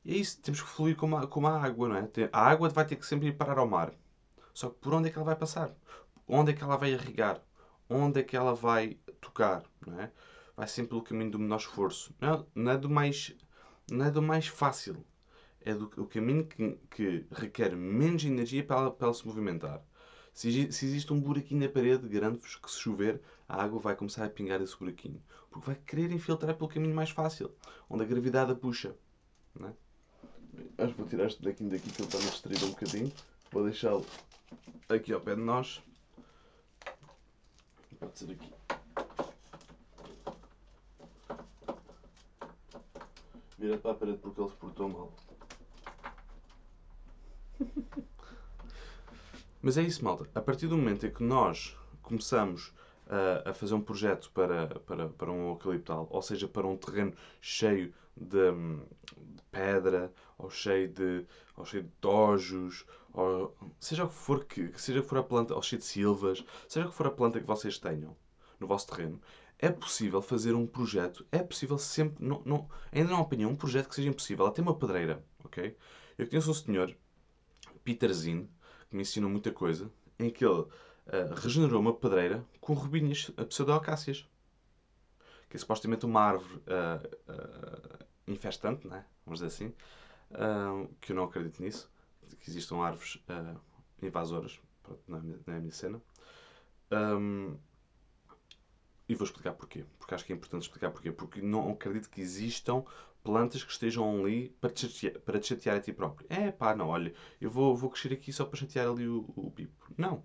E 0.05 0.15
é 0.15 0.17
isso, 0.17 0.41
temos 0.43 0.61
que 0.61 0.69
fluir 0.69 0.97
como 0.97 1.17
a, 1.17 1.27
como 1.29 1.47
a 1.47 1.63
água, 1.63 1.89
não 1.89 1.97
é? 1.97 2.09
A 2.33 2.41
água 2.41 2.69
vai 2.69 2.85
ter 2.85 2.97
que 2.97 3.07
sempre 3.07 3.29
ir 3.29 3.37
parar 3.37 3.59
ao 3.59 3.69
mar. 3.69 3.93
Só 4.53 4.71
que 4.71 4.79
por 4.79 4.95
onde 4.95 5.09
é 5.09 5.13
que 5.13 5.19
ela 5.19 5.27
vai 5.27 5.37
passar? 5.37 5.75
Onde 6.27 6.53
é 6.53 6.55
que 6.55 6.63
ela 6.63 6.77
vai 6.77 6.93
irrigar? 6.93 7.41
Onde 7.89 8.21
é 8.21 8.23
que 8.23 8.37
ela 8.37 8.55
vai 8.55 8.99
tocar? 9.21 9.65
Não 9.87 10.01
é? 10.01 10.11
Vai 10.57 10.67
sempre 10.69 10.91
pelo 10.91 11.03
caminho 11.03 11.31
do 11.33 11.39
menor 11.39 11.59
esforço. 11.59 12.15
Não, 12.21 12.47
não 12.55 12.73
é 12.73 12.79
do 12.79 12.89
mais, 12.89 13.35
não 13.91 14.07
é 14.07 14.11
do 14.11 14.23
mais 14.23 14.47
fácil. 14.47 15.05
É 15.61 15.75
do, 15.75 15.91
o 15.97 16.07
caminho 16.07 16.47
que, 16.47 16.79
que 16.91 17.27
requer 17.31 17.75
menos 17.75 18.25
energia 18.25 18.65
para 18.65 18.77
ela, 18.77 18.91
para 18.91 19.07
ela 19.07 19.15
se 19.15 19.27
movimentar. 19.27 19.83
Se, 20.33 20.73
se 20.73 20.87
existe 20.87 21.13
um 21.13 21.21
buraquinho 21.21 21.61
na 21.61 21.69
parede, 21.69 22.09
garanto-vos 22.09 22.57
que 22.57 22.71
se 22.71 22.81
chover, 22.81 23.21
a 23.49 23.63
água 23.63 23.79
vai 23.79 23.95
começar 23.95 24.25
a 24.25 24.31
pingar 24.31 24.61
esse 24.61 24.77
buraquinho. 24.77 25.23
Porque 25.51 25.67
vai 25.67 25.77
querer 25.77 26.11
infiltrar 26.11 26.57
pelo 26.57 26.69
caminho 26.69 26.95
mais 26.95 27.11
fácil, 27.11 27.53
onde 27.89 28.03
a 28.03 28.07
gravidade 28.07 28.51
a 28.51 28.55
puxa. 28.55 28.97
É? 29.61 29.73
Acho 30.79 30.93
que 30.93 31.01
vou 31.01 31.09
tirar 31.09 31.27
este 31.27 31.41
buraquinho 31.41 31.71
daqui 31.71 31.91
que 31.91 32.03
ele 32.03 32.09
está-me 32.09 32.27
a 32.27 32.31
distrair 32.31 32.65
um 32.65 32.71
bocadinho. 32.71 33.13
Vou 33.53 33.65
deixá-lo 33.65 34.05
aqui 34.89 35.13
ao 35.13 35.21
pé 35.21 35.37
de 35.37 35.43
nós. 35.43 35.83
Pode 38.05 38.19
ser 38.19 38.33
aqui. 38.33 38.53
Vira 43.59 43.79
para 43.79 43.93
a 43.93 43.95
parede 43.95 44.19
porque 44.19 44.43
ele 44.43 44.51
se 44.51 44.57
portou 44.57 44.89
mal. 44.91 45.13
Mas 49.63 49.79
é 49.79 49.83
isso, 49.83 50.05
malta. 50.05 50.29
A 50.35 50.43
partir 50.43 50.67
do 50.67 50.77
momento 50.77 51.07
em 51.07 51.11
que 51.11 51.23
nós 51.23 51.75
começamos 52.03 52.75
a, 53.09 53.51
a 53.51 53.55
fazer 53.55 53.75
um 53.75 53.81
projeto 53.81 54.31
para, 54.33 54.67
para, 54.81 55.09
para 55.09 55.31
um 55.31 55.51
eucaliptal, 55.51 56.07
ou 56.11 56.23
seja, 56.23 56.49
para 56.49 56.67
um 56.67 56.77
terreno 56.77 57.13
cheio 57.41 57.93
de, 58.17 58.51
de 59.17 59.43
pedra, 59.51 60.13
ou 60.39 60.51
cheio 60.51 60.89
de, 60.89 61.27
ou 61.57 61.65
cheio 61.65 61.85
de 61.85 61.91
tojos, 62.01 62.87
ou 63.13 63.57
seja 63.79 64.05
o 64.05 64.09
que 64.09 64.15
for 64.15 64.45
que, 64.45 64.73
seja 64.77 65.03
que 65.03 65.09
for 65.09 65.19
a 65.19 65.23
planta, 65.23 65.55
ou 65.55 65.63
cheio 65.63 65.81
de 65.81 65.87
silvas, 65.87 66.45
seja 66.69 66.87
o 66.87 66.91
que 66.91 66.97
for 66.97 67.07
a 67.07 67.11
planta 67.11 67.41
que 67.41 67.47
vocês 67.47 67.79
tenham 67.79 68.17
no 68.59 68.67
vosso 68.67 68.87
terreno, 68.87 69.21
é 69.59 69.71
possível 69.71 70.21
fazer 70.21 70.55
um 70.55 70.67
projeto, 70.67 71.27
é 71.31 71.43
possível 71.43 71.79
sempre, 71.79 72.25
não, 72.25 72.43
não, 72.45 72.69
ainda 72.93 73.11
não 73.11 73.21
apanhei 73.21 73.47
um 73.47 73.55
projeto 73.55 73.89
que 73.89 73.95
seja 73.95 74.09
impossível, 74.09 74.47
até 74.47 74.61
uma 74.63 74.77
pedreira, 74.77 75.25
ok? 75.45 75.77
Eu 76.19 76.29
conheço 76.29 76.51
um 76.51 76.55
senhor, 76.55 76.95
Peter 77.83 78.13
Zinn, 78.13 78.47
que 78.89 78.97
me 78.97 79.03
ensinou 79.03 79.31
muita 79.31 79.51
coisa, 79.53 79.91
em 80.19 80.31
que 80.31 80.45
ele 80.45 80.67
ah, 81.07 81.35
regenerou 81.35 81.81
uma 81.81 81.93
pedreira 81.93 82.45
com 82.61 82.75
robinhas 82.75 83.31
a 83.37 83.45
pseudo-acácias. 83.45 84.27
Que 85.49 85.57
é 85.57 85.59
supostamente 85.61 86.05
uma 86.05 86.21
árvore 86.21 86.61
ah, 86.67 87.01
ah, 87.29 88.05
infestante, 88.27 88.87
não 88.87 88.97
é? 88.97 89.05
vamos 89.25 89.41
dizer 89.41 89.47
assim, 89.47 89.73
que 91.01 91.13
eu 91.13 91.17
não 91.17 91.25
acredito 91.25 91.63
nisso, 91.63 91.91
que 92.41 92.49
existam 92.51 92.77
árvores 92.79 93.19
invasoras, 94.03 94.61
Pronto, 94.83 95.01
não 95.09 95.19
é, 95.19 95.23
minha- 95.23 95.41
não 95.47 95.55
é 95.55 95.57
a 95.57 95.61
minha 95.61 95.73
cena. 95.73 96.01
Ahm, 96.91 97.57
e 99.09 99.15
vou 99.15 99.25
explicar 99.25 99.53
porquê. 99.53 99.85
Porque 99.99 100.15
acho 100.15 100.25
que 100.25 100.33
é 100.33 100.37
importante 100.37 100.63
explicar 100.63 100.91
porquê. 100.91 101.13
Porque 101.13 101.41
não 101.43 101.71
acredito 101.71 102.09
que 102.09 102.21
existam 102.21 102.83
plantas 103.23 103.63
que 103.63 103.71
estejam 103.73 104.21
ali 104.21 104.51
para 104.61 104.71
te 104.71 104.89
chatear, 104.89 105.21
para 105.23 105.39
te 105.39 105.47
chatear 105.49 105.77
a 105.77 105.81
ti 105.81 105.93
próprio. 105.93 106.27
É 106.31 106.51
pá, 106.51 106.75
não, 106.75 106.89
olha, 106.89 107.13
eu 107.41 107.51
vou, 107.51 107.75
vou 107.77 107.91
crescer 107.91 108.13
aqui 108.13 108.33
só 108.33 108.45
para 108.45 108.59
chatear 108.59 108.89
ali 108.89 109.07
o, 109.09 109.25
o 109.37 109.51
pipo. 109.51 109.93
Não. 109.97 110.23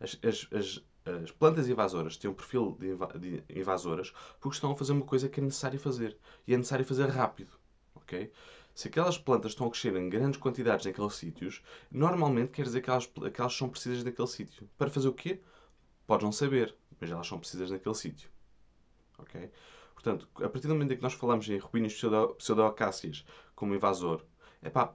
As, 0.00 0.18
as, 0.24 0.48
as, 0.52 0.84
as 1.22 1.30
plantas 1.30 1.68
invasoras 1.68 2.16
têm 2.16 2.30
um 2.30 2.34
perfil 2.34 2.76
de, 2.78 2.88
inva- 2.88 3.18
de 3.18 3.42
invasoras 3.48 4.12
porque 4.40 4.56
estão 4.56 4.72
a 4.72 4.76
fazer 4.76 4.92
uma 4.92 5.04
coisa 5.04 5.28
que 5.28 5.40
é 5.40 5.42
necessário 5.42 5.78
fazer. 5.78 6.16
E 6.46 6.54
é 6.54 6.56
necessário 6.56 6.84
fazer 6.84 7.06
rápido. 7.08 7.52
Ok? 7.94 8.30
Se 8.74 8.88
aquelas 8.88 9.16
plantas 9.16 9.52
estão 9.52 9.66
a 9.66 9.70
crescer 9.70 9.96
em 9.96 10.08
grandes 10.08 10.38
quantidades 10.38 10.84
naqueles 10.84 11.14
sítios, 11.14 11.62
normalmente 11.90 12.50
quer 12.50 12.62
dizer 12.64 12.82
que 12.82 12.90
elas, 12.90 13.06
que 13.06 13.40
elas 13.40 13.54
são 13.56 13.68
precisas 13.68 14.04
naquele 14.04 14.28
sítio. 14.28 14.68
Para 14.76 14.90
fazer 14.90 15.08
o 15.08 15.14
quê? 15.14 15.40
Podes 16.06 16.24
não 16.24 16.32
saber, 16.32 16.76
mas 17.00 17.10
elas 17.10 17.26
são 17.26 17.38
precisas 17.38 17.70
naquele 17.70 17.94
sítio. 17.94 18.30
Ok? 19.18 19.50
Portanto, 19.94 20.28
a 20.36 20.48
partir 20.48 20.68
do 20.68 20.74
momento 20.74 20.92
em 20.92 20.96
que 20.96 21.02
nós 21.02 21.14
falamos 21.14 21.48
em 21.48 21.58
rubínios 21.58 21.94
pseudo- 21.94 22.34
pseudo-acácias 22.34 23.24
como 23.54 23.74
invasor, 23.74 24.24
é 24.60 24.68
pá, 24.68 24.94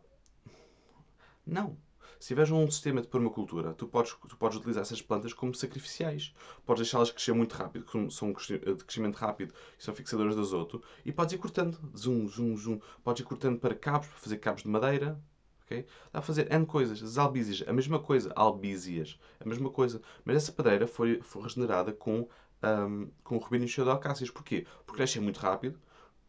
não. 1.46 1.78
Se 2.22 2.28
tiveres 2.28 2.52
um 2.52 2.70
sistema 2.70 3.02
de 3.02 3.08
permacultura, 3.08 3.74
tu 3.74 3.88
podes, 3.88 4.14
tu 4.30 4.38
podes 4.38 4.56
utilizar 4.60 4.84
essas 4.84 5.02
plantas 5.02 5.34
como 5.34 5.56
sacrificiais. 5.56 6.36
Podes 6.64 6.84
deixá-las 6.84 7.10
crescer 7.10 7.34
muito 7.34 7.54
rápido, 7.54 7.84
como 7.86 8.12
são 8.12 8.32
cresci- 8.32 8.60
de 8.60 8.84
crescimento 8.86 9.16
rápido 9.16 9.56
e 9.80 9.84
são 9.84 9.96
fixadoras 9.96 10.36
de 10.36 10.42
azoto, 10.42 10.84
e 11.04 11.12
podes 11.12 11.34
ir 11.34 11.40
cortando. 11.40 11.80
Zoom, 11.98 12.28
zoom, 12.28 12.56
zoom. 12.56 12.80
Podes 13.04 13.22
ir 13.22 13.26
cortando 13.26 13.60
para 13.60 13.74
cabos, 13.74 14.08
para 14.08 14.20
fazer 14.20 14.38
cabos 14.38 14.62
de 14.62 14.68
madeira. 14.70 15.20
ok? 15.66 15.84
Dá 16.14 16.20
a 16.20 16.22
fazer 16.22 16.52
N 16.54 16.64
coisas. 16.68 17.02
As 17.02 17.18
albízias, 17.18 17.68
a 17.68 17.74
mesma 17.74 17.98
coisa. 17.98 18.32
Albízias, 18.36 19.20
a 19.40 19.50
mesma 19.50 19.72
coisa. 19.72 20.00
Mas 20.24 20.36
essa 20.36 20.52
pedreira 20.52 20.86
foi, 20.86 21.22
foi 21.24 21.42
regenerada 21.42 21.92
com, 21.92 22.30
ahm, 22.62 23.08
com 23.24 23.38
rubínios 23.38 23.72
pseudo-acácias. 23.72 24.30
Porquê? 24.30 24.68
Porque 24.86 24.98
crescem 24.98 25.24
muito 25.24 25.40
rápido, 25.40 25.80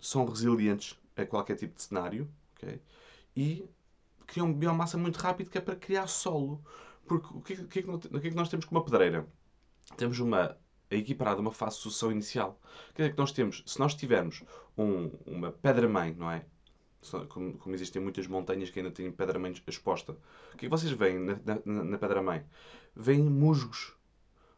são 0.00 0.24
resilientes 0.24 0.98
a 1.14 1.26
qualquer 1.26 1.56
tipo 1.56 1.74
de 1.74 1.82
cenário, 1.82 2.26
ok? 2.56 2.80
E 3.36 3.68
criam 4.26 4.52
biomassa 4.52 4.96
muito 4.98 5.16
rápido 5.18 5.50
que 5.50 5.58
é 5.58 5.60
para 5.60 5.76
criar 5.76 6.06
solo. 6.06 6.62
Porque 7.06 7.26
o 7.36 7.40
que, 7.42 7.56
que, 7.66 7.78
é 7.80 7.82
que, 7.82 7.98
que 8.08 8.26
é 8.28 8.30
que 8.30 8.36
nós 8.36 8.48
temos 8.48 8.64
com 8.64 8.74
uma 8.74 8.84
pedreira? 8.84 9.26
Temos 9.96 10.18
uma 10.20 10.56
equiparada 10.90 11.40
uma 11.40 11.52
fase 11.52 11.76
de 11.76 11.82
sucessão 11.82 12.12
inicial. 12.12 12.60
Quer 12.94 13.02
dizer 13.02 13.12
que 13.14 13.18
nós 13.18 13.32
temos, 13.32 13.62
se 13.66 13.78
nós 13.78 13.94
tivermos 13.94 14.42
um- 14.76 15.10
uma 15.26 15.50
pedra-mãe, 15.52 16.14
não 16.14 16.30
é? 16.30 16.44
Como, 17.28 17.58
como 17.58 17.74
existem 17.74 18.00
muitas 18.00 18.26
montanhas 18.28 18.70
que 18.70 18.78
ainda 18.78 18.90
têm 18.92 19.10
pedra-mãe 19.10 19.52
exposta. 19.66 20.12
O 20.54 20.56
que 20.56 20.66
é 20.66 20.68
que 20.68 20.68
vocês 20.68 20.92
veem 20.92 21.18
na, 21.18 21.36
na, 21.64 21.84
na 21.84 21.98
pedra-mãe? 21.98 22.44
Veem 22.94 23.22
musgos. 23.28 23.92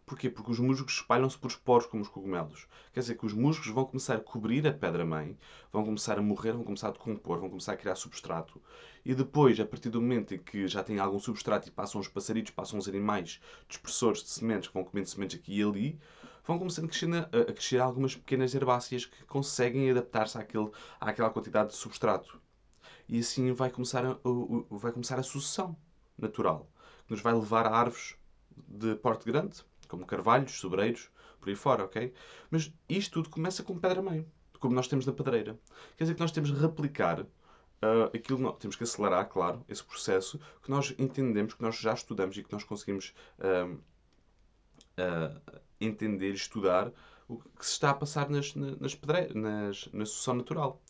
Porquê? 0.07 0.29
Porque 0.29 0.51
os 0.51 0.59
musgos 0.59 0.95
espalham-se 0.95 1.39
por 1.39 1.51
esporos 1.51 1.87
como 1.87 2.03
os 2.03 2.09
cogumelos. 2.09 2.67
Quer 2.93 3.01
dizer 3.01 3.17
que 3.17 3.25
os 3.25 3.33
musgos 3.33 3.69
vão 3.69 3.87
começar 3.87 4.17
a 4.17 4.21
cobrir 4.21 4.67
a 4.67 4.73
pedra-mãe, 4.73 5.39
vão 5.73 5.83
começar 5.83 6.19
a 6.19 6.23
morrer, 6.23 6.53
vão 6.53 6.63
começar 6.63 6.89
a 6.89 6.91
decompor, 6.91 7.41
vão 7.41 7.49
começar 7.49 7.73
a 7.73 7.77
criar 7.77 7.95
substrato. 7.95 8.61
E 9.03 9.15
depois, 9.15 9.59
a 9.59 9.65
partir 9.65 9.89
do 9.89 10.03
momento 10.03 10.35
em 10.35 10.39
que 10.39 10.69
já 10.69 10.85
tem 10.85 10.99
algum 10.99 11.19
substrato 11.19 11.69
e 11.69 11.71
passam 11.71 12.01
os 12.01 12.09
passaritos, 12.09 12.53
passam 12.53 12.79
os 12.79 12.87
animais 12.87 13.41
dispersores 13.67 14.23
de 14.23 14.29
sementes 14.29 14.69
que 14.69 14.75
vão 14.75 14.85
comendo 14.85 15.09
sementes 15.09 15.39
aqui 15.39 15.59
e 15.59 15.63
ali, 15.63 15.99
vão 16.47 16.59
começando 16.59 16.85
a 16.85 16.89
crescer, 16.89 17.09
a 17.49 17.53
crescer 17.53 17.79
algumas 17.79 18.15
pequenas 18.15 18.55
herbáceas 18.55 19.07
que 19.07 19.25
conseguem 19.25 19.91
adaptar-se 19.91 20.37
àquele, 20.37 20.71
àquela 21.01 21.31
quantidade 21.31 21.71
de 21.71 21.77
substrato. 21.77 22.39
E 23.09 23.19
assim 23.19 23.53
vai 23.53 23.71
começar 23.71 24.05
a, 24.05 24.19
vai 24.71 24.93
começar 24.93 25.19
a 25.19 25.23
sucessão 25.23 25.75
natural, 26.19 26.71
que 27.07 27.13
nos 27.13 27.23
vai 27.23 27.33
levar 27.33 27.67
a 27.67 27.75
árvores 27.75 28.17
de 28.69 28.95
porte 28.97 29.25
grande, 29.25 29.65
como 29.95 30.07
carvalhos, 30.07 30.59
sobreiros, 30.59 31.09
por 31.41 31.49
aí 31.49 31.55
fora, 31.55 31.85
ok? 31.85 32.13
Mas 32.51 32.73
isto 32.89 33.13
tudo 33.15 33.31
começa 33.31 33.63
com 33.63 33.79
pedra-mãe, 33.79 34.27
como 34.59 34.75
nós 34.75 34.89
temos 34.89 35.07
na 35.07 35.13
pedreira. 35.13 35.59
Quer 35.97 36.05
dizer 36.05 36.15
que 36.15 36.21
nós 36.21 36.33
temos 36.33 36.53
de 36.53 36.59
replicar 36.59 37.21
uh, 37.21 37.27
aquilo, 38.15 38.39
não, 38.39 38.53
temos 38.53 38.77
que 38.77 38.83
acelerar, 38.83 39.29
claro, 39.29 39.65
esse 39.69 39.85
processo 39.85 40.41
que 40.63 40.71
nós 40.71 40.95
entendemos, 40.99 41.55
que 41.55 41.63
nós 41.63 41.77
já 41.77 41.93
estudamos 41.93 42.37
e 42.37 42.43
que 42.43 42.53
nós 42.53 42.65
conseguimos 42.65 43.15
uh, 43.39 43.75
uh, 43.75 45.61
entender 45.81 46.33
estudar 46.33 46.91
o 47.29 47.39
que 47.39 47.65
se 47.65 47.73
está 47.73 47.91
a 47.91 47.95
passar 47.95 48.29
nas, 48.29 48.55
nas 48.55 48.95
pedreiras, 48.95 49.35
nas, 49.35 49.89
na 49.93 50.05
sucessão 50.05 50.35
natural. 50.35 50.83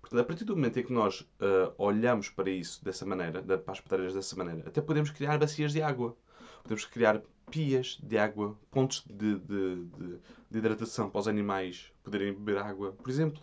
Portanto, 0.00 0.20
a 0.20 0.24
partir 0.24 0.44
do 0.44 0.56
momento 0.56 0.78
em 0.78 0.84
que 0.84 0.92
nós 0.92 1.20
uh, 1.20 1.72
olhamos 1.78 2.28
para 2.28 2.50
isso 2.50 2.84
dessa 2.84 3.06
maneira, 3.06 3.40
para 3.40 3.72
as 3.72 3.80
pedreiras 3.80 4.14
dessa 4.14 4.36
maneira, 4.36 4.68
até 4.68 4.80
podemos 4.80 5.10
criar 5.10 5.38
bacias 5.38 5.72
de 5.72 5.80
água. 5.80 6.16
Podemos 6.62 6.84
criar 6.84 7.22
pias 7.50 7.98
de 8.02 8.18
água, 8.18 8.56
pontos 8.70 9.04
de, 9.06 9.38
de, 9.38 9.84
de, 9.84 10.18
de 10.50 10.58
hidratação 10.58 11.10
para 11.10 11.20
os 11.20 11.28
animais 11.28 11.92
poderem 12.02 12.32
beber 12.32 12.58
água, 12.58 12.92
por 12.92 13.08
exemplo. 13.10 13.42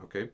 Ok? 0.00 0.30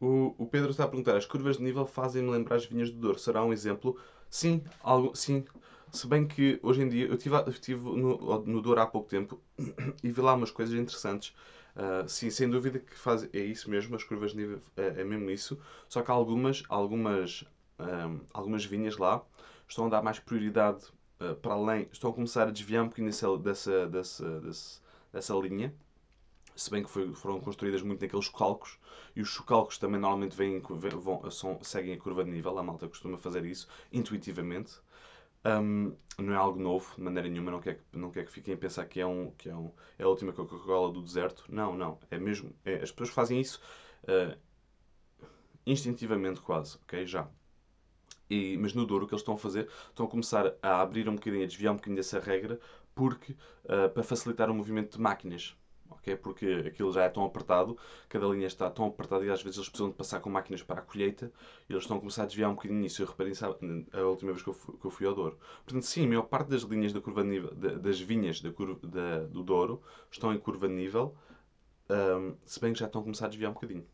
O, 0.00 0.34
o 0.38 0.46
Pedro 0.46 0.70
está 0.70 0.84
a 0.84 0.88
perguntar: 0.88 1.16
as 1.16 1.26
curvas 1.26 1.58
de 1.58 1.62
nível 1.62 1.84
fazem-me 1.86 2.30
lembrar 2.30 2.56
as 2.56 2.64
vinhas 2.64 2.90
do 2.90 2.98
Douro. 2.98 3.18
Será 3.18 3.44
um 3.44 3.52
exemplo? 3.52 3.98
Sim, 4.30 4.62
algo, 4.82 5.14
sim. 5.14 5.44
Se 5.92 6.06
bem 6.06 6.26
que 6.26 6.58
hoje 6.62 6.82
em 6.82 6.88
dia 6.88 7.06
eu 7.06 7.14
estive, 7.14 7.82
no, 7.82 8.44
no 8.46 8.62
Douro 8.62 8.80
há 8.80 8.86
pouco 8.86 9.08
tempo 9.08 9.40
e 10.02 10.10
vi 10.10 10.20
lá 10.20 10.34
umas 10.34 10.50
coisas 10.50 10.74
interessantes. 10.74 11.34
Uh, 11.76 12.08
sim, 12.08 12.30
sem 12.30 12.48
dúvida 12.50 12.78
que 12.78 12.96
faz, 12.96 13.28
é 13.32 13.38
isso 13.38 13.70
mesmo, 13.70 13.94
as 13.94 14.02
curvas 14.02 14.32
de 14.32 14.38
nível 14.38 14.60
é, 14.76 15.00
é 15.00 15.04
mesmo 15.04 15.30
isso. 15.30 15.58
Só 15.88 16.02
que 16.02 16.10
algumas, 16.10 16.62
algumas, 16.68 17.44
um, 17.78 17.84
ah, 17.84 18.20
algumas 18.32 18.64
vinhas 18.64 18.96
lá 18.96 19.22
estão 19.68 19.86
a 19.86 19.88
dar 19.88 20.02
mais 20.02 20.18
prioridade 20.18 20.86
para 21.42 21.54
além, 21.54 21.88
estão 21.92 22.10
a 22.10 22.12
começar 22.12 22.48
a 22.48 22.50
desviar 22.50 22.82
um 22.82 22.88
bocadinho 22.88 23.10
dessa, 23.10 23.86
dessa, 23.86 23.86
dessa, 24.40 24.82
dessa, 25.12 25.34
linha. 25.34 25.74
Se 26.56 26.70
bem 26.70 26.82
que 26.82 26.90
foi, 26.90 27.12
foram 27.14 27.40
construídas 27.40 27.82
muito 27.82 28.00
naqueles 28.00 28.28
calcos, 28.28 28.78
e 29.14 29.20
os 29.20 29.28
chocalcos 29.28 29.78
também 29.78 30.00
normalmente 30.00 30.36
vêm, 30.36 30.60
vão, 30.60 31.30
são, 31.30 31.62
seguem 31.62 31.94
a 31.94 31.98
curva 31.98 32.24
de 32.24 32.30
nível, 32.30 32.58
a 32.58 32.62
malta 32.62 32.88
costuma 32.88 33.18
fazer 33.18 33.44
isso 33.44 33.68
intuitivamente. 33.92 34.80
Um, 35.44 35.96
não 36.18 36.34
é 36.34 36.36
algo 36.36 36.60
novo, 36.60 36.94
de 36.96 37.02
maneira 37.02 37.28
nenhuma, 37.28 37.50
não 37.50 37.60
quer, 37.60 37.80
não 37.92 38.10
quer 38.10 38.26
que 38.26 38.32
fiquem 38.32 38.54
a 38.54 38.56
pensar 38.58 38.84
que 38.86 39.00
é, 39.00 39.06
um, 39.06 39.30
que 39.32 39.48
é, 39.48 39.54
um, 39.54 39.70
é 39.98 40.04
a 40.04 40.08
última 40.08 40.32
Coca-Cola 40.32 40.92
do 40.92 41.02
deserto. 41.02 41.44
Não, 41.48 41.74
não. 41.76 41.98
É 42.10 42.18
mesmo. 42.18 42.54
É, 42.64 42.76
as 42.82 42.90
pessoas 42.90 43.10
fazem 43.10 43.40
isso 43.40 43.60
uh, 44.04 44.36
instintivamente, 45.66 46.40
quase, 46.40 46.78
ok? 46.82 47.06
Já. 47.06 47.28
E, 48.30 48.56
mas 48.56 48.72
no 48.72 48.86
Douro 48.86 49.04
o 49.04 49.08
que 49.08 49.14
eles 49.14 49.22
estão 49.22 49.34
a 49.34 49.38
fazer, 49.38 49.68
estão 49.88 50.06
a 50.06 50.08
começar 50.08 50.54
a 50.62 50.80
abrir 50.80 51.08
um 51.08 51.16
bocadinho, 51.16 51.44
a 51.44 51.46
desviar 51.46 51.72
um 51.72 51.76
bocadinho 51.76 51.96
dessa 51.96 52.20
regra, 52.20 52.60
porque, 52.94 53.32
uh, 53.64 53.90
para 53.92 54.02
facilitar 54.02 54.48
o 54.50 54.54
movimento 54.54 54.96
de 54.96 55.00
máquinas. 55.00 55.56
Okay? 55.90 56.16
Porque 56.16 56.64
aquilo 56.66 56.92
já 56.92 57.02
é 57.04 57.08
tão 57.08 57.24
apertado, 57.24 57.76
cada 58.08 58.26
linha 58.26 58.46
está 58.46 58.70
tão 58.70 58.86
apertada 58.86 59.24
e 59.24 59.30
às 59.30 59.42
vezes 59.42 59.58
eles 59.58 59.68
precisam 59.68 59.90
de 59.90 59.96
passar 59.96 60.20
com 60.20 60.30
máquinas 60.30 60.62
para 60.62 60.80
a 60.80 60.82
colheita 60.82 61.32
e 61.68 61.72
eles 61.72 61.82
estão 61.82 61.96
a 61.96 62.00
começar 62.00 62.22
a 62.22 62.26
desviar 62.26 62.50
um 62.50 62.54
bocadinho 62.54 62.80
nisso. 62.80 63.02
Eu 63.02 63.06
reparei 63.06 63.32
isso 63.32 63.44
a 63.44 64.00
última 64.02 64.32
vez 64.32 64.42
que 64.42 64.48
eu 64.48 64.54
fui, 64.54 64.76
que 64.78 64.86
eu 64.86 64.90
fui 64.90 65.06
ao 65.06 65.14
Douro. 65.14 65.38
Portanto, 65.64 65.82
sim, 65.84 66.04
a 66.04 66.08
maior 66.08 66.22
parte 66.22 66.48
das 66.48 66.62
linhas 66.62 66.92
da 66.92 67.00
curva 67.00 67.24
nível, 67.24 67.54
das 67.54 68.00
vinhas 68.00 68.40
da 68.40 68.52
curva, 68.52 68.78
da, 68.86 69.24
do 69.24 69.42
Douro 69.42 69.82
estão 70.10 70.32
em 70.32 70.38
curva 70.38 70.68
nível, 70.68 71.14
um, 71.90 72.36
se 72.44 72.60
bem 72.60 72.72
que 72.72 72.78
já 72.78 72.86
estão 72.86 73.00
a 73.00 73.04
começar 73.04 73.26
a 73.26 73.28
desviar 73.28 73.50
um 73.50 73.54
bocadinho. 73.54 73.86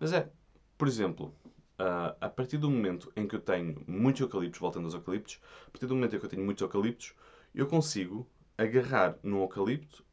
Mas 0.00 0.12
é, 0.12 0.30
por 0.78 0.88
exemplo, 0.88 1.34
Uh, 1.82 2.14
a 2.20 2.28
partir 2.28 2.58
do 2.58 2.70
momento 2.70 3.12
em 3.16 3.26
que 3.26 3.34
eu 3.34 3.40
tenho 3.40 3.82
muitos 3.88 4.20
eucaliptos, 4.20 4.60
voltando 4.60 4.84
aos 4.84 4.94
eucaliptos, 4.94 5.40
a 5.66 5.70
partir 5.72 5.86
do 5.86 5.96
momento 5.96 6.14
em 6.14 6.18
que 6.20 6.24
eu 6.24 6.30
tenho 6.30 6.44
muitos 6.44 6.62
eucaliptos, 6.62 7.12
eu 7.52 7.66
consigo 7.66 8.24
agarrar 8.56 9.18
num 9.20 9.40
eucalipto, 9.40 10.04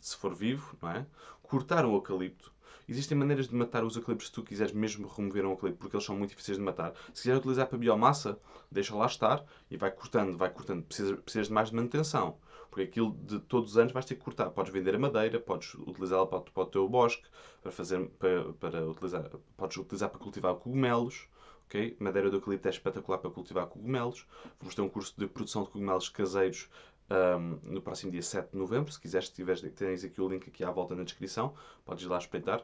se 0.00 0.16
for 0.16 0.32
vivo, 0.32 0.78
não 0.80 0.88
é? 0.88 1.04
Cortar 1.42 1.84
um 1.84 1.94
eucalipto. 1.94 2.52
Existem 2.88 3.18
maneiras 3.18 3.48
de 3.48 3.56
matar 3.56 3.82
os 3.82 3.96
eucaliptos 3.96 4.28
se 4.28 4.32
tu 4.32 4.44
quiseres 4.44 4.72
mesmo 4.72 5.08
remover 5.08 5.44
um 5.44 5.50
eucalipto, 5.50 5.80
porque 5.80 5.96
eles 5.96 6.06
são 6.06 6.16
muito 6.16 6.30
difíceis 6.30 6.58
de 6.58 6.62
matar. 6.62 6.92
Se 7.12 7.22
quiser 7.22 7.36
utilizar 7.36 7.66
para 7.66 7.76
biomassa, 7.76 8.38
deixa 8.70 8.94
lá 8.94 9.06
estar 9.06 9.44
e 9.68 9.76
vai 9.76 9.90
cortando, 9.90 10.38
vai 10.38 10.50
cortando. 10.50 10.84
Precisas, 10.84 11.18
precisas 11.18 11.48
de 11.48 11.52
mais 11.52 11.72
manutenção. 11.72 12.38
Porque 12.76 12.90
aquilo 12.90 13.12
de 13.12 13.40
todos 13.40 13.70
os 13.70 13.78
anos 13.78 13.90
vais 13.90 14.04
ter 14.04 14.16
que 14.16 14.20
cortar. 14.20 14.50
Podes 14.50 14.70
vender 14.70 14.94
a 14.94 14.98
madeira, 14.98 15.40
podes 15.40 15.72
utilizá-la 15.72 16.26
para, 16.26 16.42
para, 16.42 16.62
o 16.62 16.66
teu 16.66 16.86
bosque, 16.86 17.26
para 17.62 17.72
fazer, 17.72 18.06
para, 18.18 18.52
para 18.52 18.86
utilizar, 18.86 19.30
podes 19.56 19.78
utilizar 19.78 20.10
para 20.10 20.18
cultivar 20.18 20.54
cogumelos. 20.56 21.26
Okay? 21.64 21.96
Madeira 21.98 22.28
do 22.28 22.36
eucalipto 22.36 22.68
é 22.68 22.70
espetacular 22.70 23.16
para 23.16 23.30
cultivar 23.30 23.66
cogumelos. 23.66 24.26
Vamos 24.60 24.74
ter 24.74 24.82
um 24.82 24.90
curso 24.90 25.14
de 25.16 25.26
produção 25.26 25.62
de 25.64 25.70
cogumelos 25.70 26.10
caseiros 26.10 26.68
um, 27.08 27.72
no 27.72 27.80
próximo 27.80 28.12
dia 28.12 28.20
7 28.20 28.50
de 28.52 28.58
novembro. 28.58 28.92
Se 28.92 29.00
quiseres, 29.00 29.30
tiveres, 29.30 29.62
tens 29.74 30.04
aqui 30.04 30.20
o 30.20 30.28
link 30.28 30.46
aqui 30.46 30.62
à 30.62 30.70
volta 30.70 30.94
na 30.94 31.02
descrição. 31.02 31.54
Podes 31.82 32.04
ir 32.04 32.08
lá 32.08 32.18
espreitar. 32.18 32.62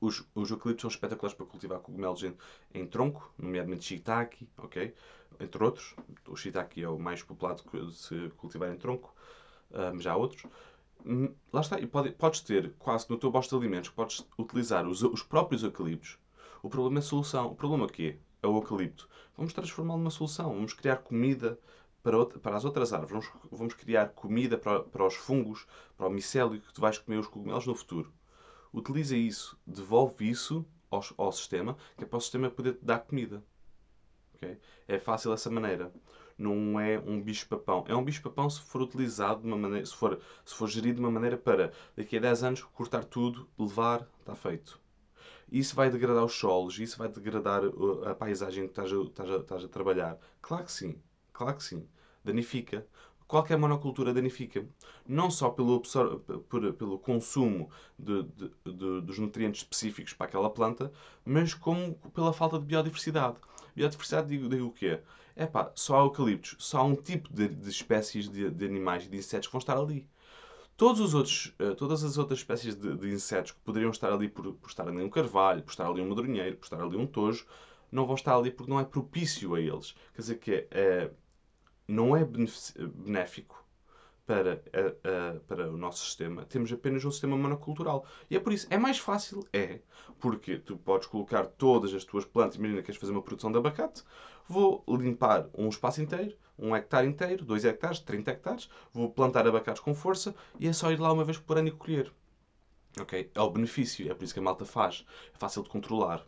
Os, 0.00 0.26
os 0.34 0.50
eucaliptos 0.50 0.82
são 0.82 0.90
espetaculares 0.90 1.36
para 1.36 1.46
cultivar 1.46 1.78
cogumelos 1.78 2.24
em, 2.24 2.36
em 2.74 2.84
tronco, 2.84 3.32
nomeadamente 3.38 3.84
shiitake, 3.84 4.48
ok? 4.58 4.92
Entre 5.40 5.64
outros. 5.64 5.94
O 6.28 6.36
shiitake 6.36 6.82
é 6.82 6.88
o 6.88 6.98
mais 6.98 7.22
populado 7.22 7.62
de 7.62 7.96
se 7.96 8.30
cultivar 8.36 8.70
em 8.72 8.76
tronco, 8.76 9.14
mas 9.92 10.02
já 10.02 10.12
há 10.12 10.16
outros. 10.16 10.44
Hum, 11.04 11.34
lá 11.52 11.62
está, 11.62 11.80
e 11.80 11.86
pode, 11.86 12.10
podes 12.12 12.40
ter 12.42 12.74
quase 12.78 13.08
no 13.08 13.16
teu 13.16 13.30
bosta 13.30 13.56
de 13.56 13.62
alimentos, 13.62 13.88
podes 13.90 14.26
utilizar 14.38 14.86
os, 14.86 15.02
os 15.02 15.22
próprios 15.22 15.62
eucaliptos. 15.62 16.18
O 16.62 16.68
problema 16.68 16.98
é 16.98 17.00
a 17.00 17.02
solução. 17.02 17.46
O 17.46 17.54
problema 17.54 17.84
é 17.84 17.86
o 17.86 17.90
quê? 17.90 18.18
É 18.42 18.46
o 18.46 18.56
eucalipto. 18.56 19.08
Vamos 19.36 19.52
transformá-lo 19.54 19.98
numa 19.98 20.10
solução. 20.10 20.50
Vamos 20.52 20.74
criar 20.74 20.96
comida 20.96 21.58
para, 22.02 22.16
outra, 22.18 22.38
para 22.38 22.56
as 22.56 22.64
outras 22.64 22.92
árvores. 22.92 23.26
Vamos, 23.26 23.48
vamos 23.50 23.74
criar 23.74 24.10
comida 24.10 24.58
para, 24.58 24.80
para 24.80 25.06
os 25.06 25.14
fungos, 25.14 25.66
para 25.96 26.06
o 26.06 26.10
micélio 26.10 26.60
que 26.60 26.72
tu 26.72 26.80
vais 26.80 26.98
comer 26.98 27.18
os 27.18 27.26
cogumelos 27.26 27.66
no 27.66 27.74
futuro. 27.74 28.12
Utiliza 28.72 29.16
isso, 29.16 29.58
devolve 29.66 30.28
isso 30.28 30.64
ao, 30.90 31.02
ao 31.16 31.32
sistema, 31.32 31.76
que 31.96 32.04
é 32.04 32.06
para 32.06 32.18
o 32.18 32.20
sistema 32.20 32.50
poder 32.50 32.74
te 32.74 32.84
dar 32.84 33.00
comida. 33.00 33.42
Okay? 34.42 34.58
É 34.88 34.98
fácil 34.98 35.30
dessa 35.30 35.50
maneira. 35.50 35.92
Não 36.38 36.80
é 36.80 36.98
um 36.98 37.20
bicho-papão. 37.20 37.84
É 37.86 37.94
um 37.94 38.02
bicho-papão 38.02 38.48
se 38.48 38.60
for 38.60 38.80
utilizado 38.80 39.42
de 39.42 39.46
uma 39.46 39.58
maneira, 39.58 39.84
se 39.84 39.94
for, 39.94 40.18
se 40.44 40.54
for 40.54 40.66
gerido 40.68 40.94
de 40.96 41.00
uma 41.00 41.10
maneira 41.10 41.36
para 41.36 41.72
daqui 41.94 42.16
a 42.16 42.20
10 42.20 42.42
anos 42.44 42.62
cortar 42.62 43.04
tudo, 43.04 43.46
levar, 43.58 44.08
está 44.20 44.34
feito. 44.34 44.80
Isso 45.52 45.76
vai 45.76 45.90
degradar 45.90 46.24
os 46.24 46.32
solos, 46.34 46.78
isso 46.78 46.96
vai 46.96 47.08
degradar 47.08 47.64
uh, 47.64 48.08
a 48.08 48.14
paisagem 48.14 48.64
que 48.64 48.70
estás 48.70 48.90
a, 48.92 48.96
estás 49.02 49.30
a, 49.30 49.36
estás 49.36 49.64
a 49.64 49.68
trabalhar. 49.68 50.18
Claro 50.40 50.64
que 50.64 50.72
sim. 50.72 51.02
Claro 51.32 51.56
que 51.56 51.64
sim. 51.64 51.86
Danifica. 52.24 52.86
Qualquer 53.30 53.56
monocultura 53.56 54.12
danifica. 54.12 54.66
Não 55.06 55.30
só 55.30 55.50
pelo, 55.50 55.80
por, 56.48 56.72
pelo 56.72 56.98
consumo 56.98 57.70
de, 57.96 58.24
de, 58.24 58.50
de, 58.64 59.00
dos 59.02 59.20
nutrientes 59.20 59.60
específicos 59.62 60.12
para 60.12 60.26
aquela 60.26 60.50
planta, 60.50 60.92
mas 61.24 61.54
como 61.54 61.94
pela 62.12 62.32
falta 62.32 62.58
de 62.58 62.64
biodiversidade. 62.64 63.36
Biodiversidade, 63.76 64.26
digo, 64.26 64.48
digo 64.48 64.66
o 64.66 64.72
quê? 64.72 64.98
É 65.36 65.46
pá, 65.46 65.70
só 65.76 66.00
há 66.00 66.02
eucaliptos, 66.02 66.56
só 66.58 66.78
há 66.78 66.82
um 66.82 66.96
tipo 66.96 67.32
de, 67.32 67.46
espécies 67.68 68.28
de, 68.28 68.64
animais 68.64 69.04
e 69.04 69.08
de 69.08 69.18
insetos 69.18 69.46
que 69.46 69.52
vão 69.52 69.60
estar 69.60 69.78
ali. 69.78 70.08
Todos 70.76 71.00
os 71.00 71.14
outros, 71.14 71.54
uh, 71.60 71.76
todas 71.76 72.02
as 72.02 72.18
outras 72.18 72.40
espécies 72.40 72.74
de, 72.74 73.14
insetos 73.14 73.52
que 73.52 73.60
poderiam 73.60 73.92
estar 73.92 74.12
ali 74.12 74.28
por, 74.28 74.54
por 74.54 74.68
estar 74.68 74.88
ali 74.88 75.00
um 75.00 75.08
carvalho, 75.08 75.62
por 75.62 75.70
estar 75.70 75.86
ali 75.86 76.00
um 76.00 76.08
madronheiro, 76.08 76.56
por 76.56 76.64
estar 76.64 76.82
ali 76.82 76.96
um 76.96 77.06
tojo, 77.06 77.46
não 77.92 78.06
vão 78.06 78.16
estar 78.16 78.34
ali 78.34 78.50
porque 78.50 78.72
não 78.72 78.80
é 78.80 78.84
propício 78.84 79.54
a 79.54 79.60
eles. 79.60 79.94
Quer 80.14 80.20
dizer 80.20 80.38
que 80.38 80.66
é, 80.72 81.12
não 81.90 82.16
é 82.16 82.24
benéfico 82.24 83.64
para, 84.26 84.62
para 85.48 85.70
o 85.70 85.76
nosso 85.76 86.04
sistema. 86.04 86.44
Temos 86.44 86.72
apenas 86.72 87.04
um 87.04 87.10
sistema 87.10 87.36
monocultural. 87.36 88.06
E 88.30 88.36
é 88.36 88.40
por 88.40 88.52
isso, 88.52 88.66
é 88.70 88.78
mais 88.78 88.98
fácil? 88.98 89.44
É. 89.52 89.80
Porque 90.20 90.56
tu 90.58 90.76
podes 90.76 91.08
colocar 91.08 91.46
todas 91.46 91.92
as 91.92 92.04
tuas 92.04 92.24
plantas, 92.24 92.56
imagina 92.56 92.80
que 92.80 92.86
queres 92.86 93.00
fazer 93.00 93.12
uma 93.12 93.22
produção 93.22 93.50
de 93.50 93.58
abacate, 93.58 94.04
vou 94.48 94.84
limpar 94.88 95.48
um 95.56 95.68
espaço 95.68 96.00
inteiro, 96.00 96.36
um 96.56 96.76
hectare 96.76 97.08
inteiro, 97.08 97.44
dois 97.44 97.64
hectares, 97.64 97.98
30 98.00 98.30
hectares, 98.30 98.70
vou 98.92 99.10
plantar 99.10 99.46
abacates 99.48 99.82
com 99.82 99.94
força 99.94 100.34
e 100.60 100.68
é 100.68 100.72
só 100.72 100.92
ir 100.92 101.00
lá 101.00 101.12
uma 101.12 101.24
vez 101.24 101.38
por 101.38 101.58
ano 101.58 101.68
e 101.68 101.72
colher. 101.72 102.12
Ok? 103.00 103.32
É 103.34 103.40
o 103.40 103.50
benefício, 103.50 104.10
é 104.10 104.14
por 104.14 104.24
isso 104.24 104.34
que 104.34 104.40
a 104.40 104.42
malta 104.42 104.64
faz. 104.64 105.04
É 105.34 105.38
fácil 105.38 105.62
de 105.62 105.70
controlar. 105.70 106.24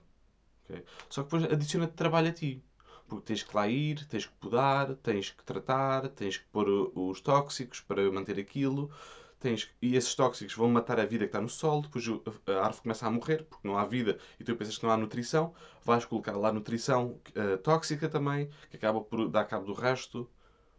Okay? 0.64 0.84
Só 1.08 1.22
que 1.22 1.30
depois 1.30 1.52
adiciona-te 1.52 1.94
trabalho 1.94 2.28
a 2.28 2.32
ti. 2.32 2.64
Porque 3.12 3.26
tens 3.26 3.42
que 3.42 3.54
lá 3.56 3.68
ir, 3.68 4.06
tens 4.06 4.26
que 4.26 4.32
podar, 4.40 4.94
tens 4.96 5.30
que 5.30 5.44
tratar, 5.44 6.08
tens 6.08 6.38
que 6.38 6.44
pôr 6.52 6.68
o- 6.68 7.10
os 7.10 7.20
tóxicos 7.20 7.80
para 7.80 8.10
manter 8.10 8.38
aquilo. 8.38 8.90
Tens, 9.38 9.68
e 9.82 9.96
esses 9.96 10.14
tóxicos 10.14 10.54
vão 10.54 10.68
matar 10.70 10.98
a 11.00 11.04
vida 11.04 11.24
que 11.24 11.30
está 11.30 11.40
no 11.40 11.48
solo, 11.48 11.82
depois 11.82 12.06
a 12.46 12.64
árvore 12.64 12.82
começa 12.82 13.06
a 13.06 13.10
morrer, 13.10 13.44
porque 13.50 13.66
não 13.68 13.76
há 13.76 13.84
vida, 13.84 14.18
e 14.40 14.44
tu 14.44 14.54
pensas 14.56 14.78
que 14.78 14.84
não 14.84 14.92
há 14.92 14.96
nutrição, 14.96 15.52
vais 15.84 16.04
colocar 16.04 16.36
lá 16.36 16.52
nutrição 16.52 17.20
eh, 17.34 17.56
tóxica 17.58 18.08
também, 18.08 18.48
que 18.70 18.76
acaba 18.76 19.00
por 19.02 19.28
dar 19.28 19.44
cabo 19.44 19.66
do 19.66 19.74
resto 19.74 20.30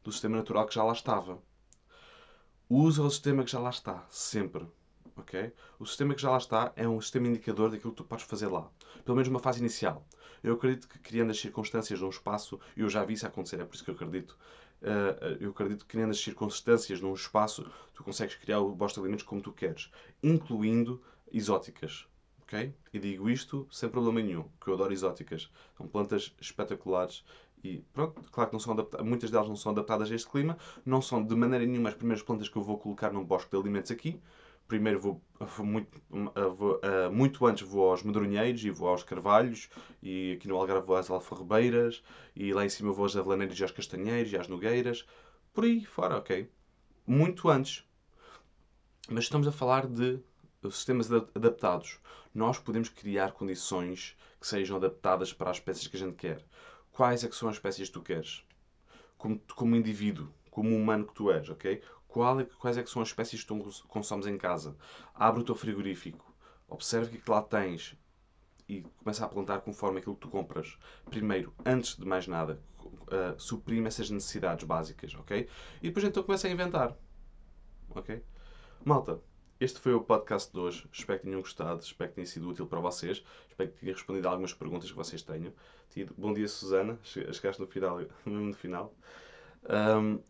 do 0.03 0.11
sistema 0.11 0.37
natural 0.37 0.65
que 0.67 0.75
já 0.75 0.83
lá 0.83 0.93
estava. 0.93 1.39
Usa 2.69 3.03
o 3.03 3.09
sistema 3.09 3.43
que 3.45 3.51
já 3.51 3.59
lá 3.59 3.69
está, 3.69 4.05
sempre. 4.09 4.65
Ok? 5.15 5.53
O 5.79 5.85
sistema 5.85 6.13
que 6.15 6.21
já 6.21 6.31
lá 6.31 6.37
está 6.37 6.71
é 6.75 6.87
um 6.87 6.99
sistema 7.01 7.27
indicador 7.27 7.69
daquilo 7.71 7.91
que 7.91 7.97
tu 7.97 8.03
podes 8.05 8.25
fazer 8.25 8.47
lá. 8.47 8.69
Pelo 9.05 9.15
menos 9.15 9.27
uma 9.29 9.39
fase 9.39 9.59
inicial. 9.59 10.05
Eu 10.43 10.53
acredito 10.55 10.87
que 10.87 10.99
criando 10.99 11.31
as 11.31 11.39
circunstâncias 11.39 11.99
num 12.01 12.09
espaço, 12.09 12.59
e 12.75 12.81
eu 12.81 12.89
já 12.89 13.03
vi 13.03 13.13
isso 13.13 13.25
acontecer, 13.27 13.59
é 13.59 13.65
por 13.65 13.75
isso 13.75 13.83
que 13.83 13.89
eu 13.91 13.95
acredito. 13.95 14.37
eh, 14.81 15.37
eu 15.39 15.51
acredito 15.51 15.81
que 15.85 15.91
criando 15.91 16.11
as 16.11 16.19
circunstâncias 16.19 16.99
num 17.01 17.13
espaço, 17.13 17.65
tu 17.93 18.03
consegues 18.03 18.35
criar 18.35 18.59
o 18.59 18.75
bosta 18.75 18.99
de 18.99 19.05
alimentos 19.05 19.25
como 19.25 19.41
tu 19.41 19.51
queres, 19.53 19.91
incluindo 20.21 21.01
exóticas. 21.31 22.07
ok? 22.41 22.73
E 22.93 22.99
digo 22.99 23.29
isto 23.29 23.67
sem 23.71 23.89
problema 23.89 24.21
nenhum, 24.21 24.43
porque 24.57 24.69
eu 24.69 24.73
adoro 24.75 24.93
exóticas. 24.93 25.49
São 25.77 25.87
plantas 25.87 26.35
espetaculares 26.39 27.23
e 27.63 27.79
pronto, 27.93 28.21
claro 28.31 28.49
que 28.49 28.53
não 28.55 28.59
são 28.59 28.75
muitas 29.03 29.31
delas 29.31 29.47
não 29.47 29.55
são 29.55 29.71
adaptadas 29.71 30.11
a 30.11 30.15
este 30.15 30.29
clima, 30.29 30.57
não 30.85 31.01
são 31.01 31.23
de 31.25 31.35
maneira 31.35 31.65
nenhuma 31.65 31.89
as 31.89 31.95
primeiras 31.95 32.21
plantas 32.23 32.49
que 32.49 32.57
eu 32.57 32.61
vou 32.61 32.77
colocar 32.77 33.11
num 33.11 33.23
bosque 33.23 33.51
de 33.51 33.57
alimentos 33.57 33.91
aqui. 33.91 34.19
Primeiro 34.67 34.99
vou, 34.99 35.21
vou 35.39 35.65
muito, 35.65 36.01
vou, 36.57 36.79
ah, 36.83 37.09
muito 37.11 37.45
antes 37.45 37.67
vou 37.67 37.91
aos 37.91 38.01
medronheiros 38.03 38.63
e 38.63 38.69
vou 38.69 38.87
aos 38.89 39.03
carvalhos 39.03 39.69
e 40.01 40.33
aqui 40.33 40.47
no 40.47 40.57
Algarve 40.57 40.87
vou 40.87 40.95
às 40.95 41.09
alfarrebeiras 41.09 42.01
e 42.35 42.53
lá 42.53 42.65
em 42.65 42.69
cima 42.69 42.91
vou 42.91 43.03
aos 43.05 43.15
avelaneiros 43.15 43.59
e 43.59 43.63
aos 43.63 43.71
castanheiros 43.71 44.31
e 44.31 44.37
às 44.37 44.47
nogueiras. 44.47 45.05
Por 45.53 45.65
aí 45.65 45.85
fora, 45.85 46.17
ok? 46.17 46.49
Muito 47.05 47.49
antes. 47.49 47.83
Mas 49.09 49.25
estamos 49.25 49.47
a 49.47 49.51
falar 49.51 49.85
de 49.85 50.19
sistemas 50.71 51.11
ada- 51.11 51.27
adaptados. 51.35 51.99
Nós 52.33 52.57
podemos 52.57 52.89
criar 52.89 53.33
condições 53.33 54.17
que 54.39 54.47
sejam 54.47 54.77
adaptadas 54.77 55.31
para 55.33 55.51
as 55.51 55.57
espécies 55.57 55.87
que 55.87 55.97
a 55.97 55.99
gente 55.99 56.15
quer. 56.15 56.43
Quais 56.91 57.23
é 57.23 57.27
que 57.27 57.35
são 57.35 57.49
as 57.49 57.55
espécies 57.55 57.89
que 57.89 57.93
tu 57.93 58.01
queres? 58.01 58.43
Como, 59.17 59.39
como 59.55 59.75
indivíduo, 59.75 60.29
como 60.49 60.75
humano 60.75 61.05
que 61.05 61.13
tu 61.13 61.31
és, 61.31 61.49
ok? 61.49 61.81
Qual 62.13 62.39
é- 62.39 62.45
quais 62.45 62.77
é 62.77 62.83
que 62.83 62.89
são 62.89 63.01
as 63.01 63.07
espécies 63.09 63.41
que 63.41 63.47
tu 63.47 63.57
cons- 63.57 63.81
consomes 63.95 64.27
em 64.27 64.37
casa? 64.37 64.75
Abre 65.15 65.41
o 65.41 65.43
teu 65.43 65.55
frigorífico. 65.55 66.31
Observe 66.69 67.07
o 67.07 67.09
que 67.11 67.17
é 67.17 67.21
que 67.21 67.31
lá 67.31 67.41
tens 67.41 67.97
e 68.69 68.81
começa 68.99 69.25
a 69.25 69.27
plantar 69.27 69.61
conforme 69.61 69.99
aquilo 69.99 70.15
que 70.15 70.21
tu 70.21 70.29
compras. 70.29 70.77
Primeiro, 71.09 71.53
antes 71.65 71.97
de 71.97 72.05
mais 72.05 72.27
nada, 72.27 72.61
uh, 72.85 73.39
suprime 73.39 73.87
essas 73.87 74.09
necessidades 74.09 74.63
básicas, 74.65 75.13
ok? 75.15 75.47
E 75.81 75.87
depois 75.87 76.05
então 76.05 76.23
começa 76.23 76.47
a 76.47 76.51
inventar, 76.51 76.95
ok? 77.89 78.23
Malta, 78.85 79.19
este 79.59 79.79
foi 79.79 79.93
o 79.93 80.01
podcast 80.01 80.51
de 80.53 80.59
hoje. 80.59 80.87
Espero 80.91 81.19
que 81.19 81.25
tenham 81.25 81.41
gostado, 81.41 81.81
espero 81.81 82.09
que 82.09 82.15
tenha 82.15 82.27
sido 82.27 82.49
útil 82.49 82.67
para 82.67 82.79
vocês, 82.79 83.23
espero 83.49 83.71
que 83.71 83.79
tenha 83.79 83.93
respondido 83.93 84.27
a 84.27 84.31
algumas 84.31 84.53
perguntas 84.53 84.89
que 84.89 84.95
vocês 84.97 85.21
tenham. 85.23 85.53
Bom 86.17 86.33
dia, 86.33 86.47
Susana, 86.47 86.99
Che- 87.03 87.31
chegaste 87.33 87.61
no 87.61 87.67
final, 87.67 87.99
no 88.25 88.53
final. 88.53 88.93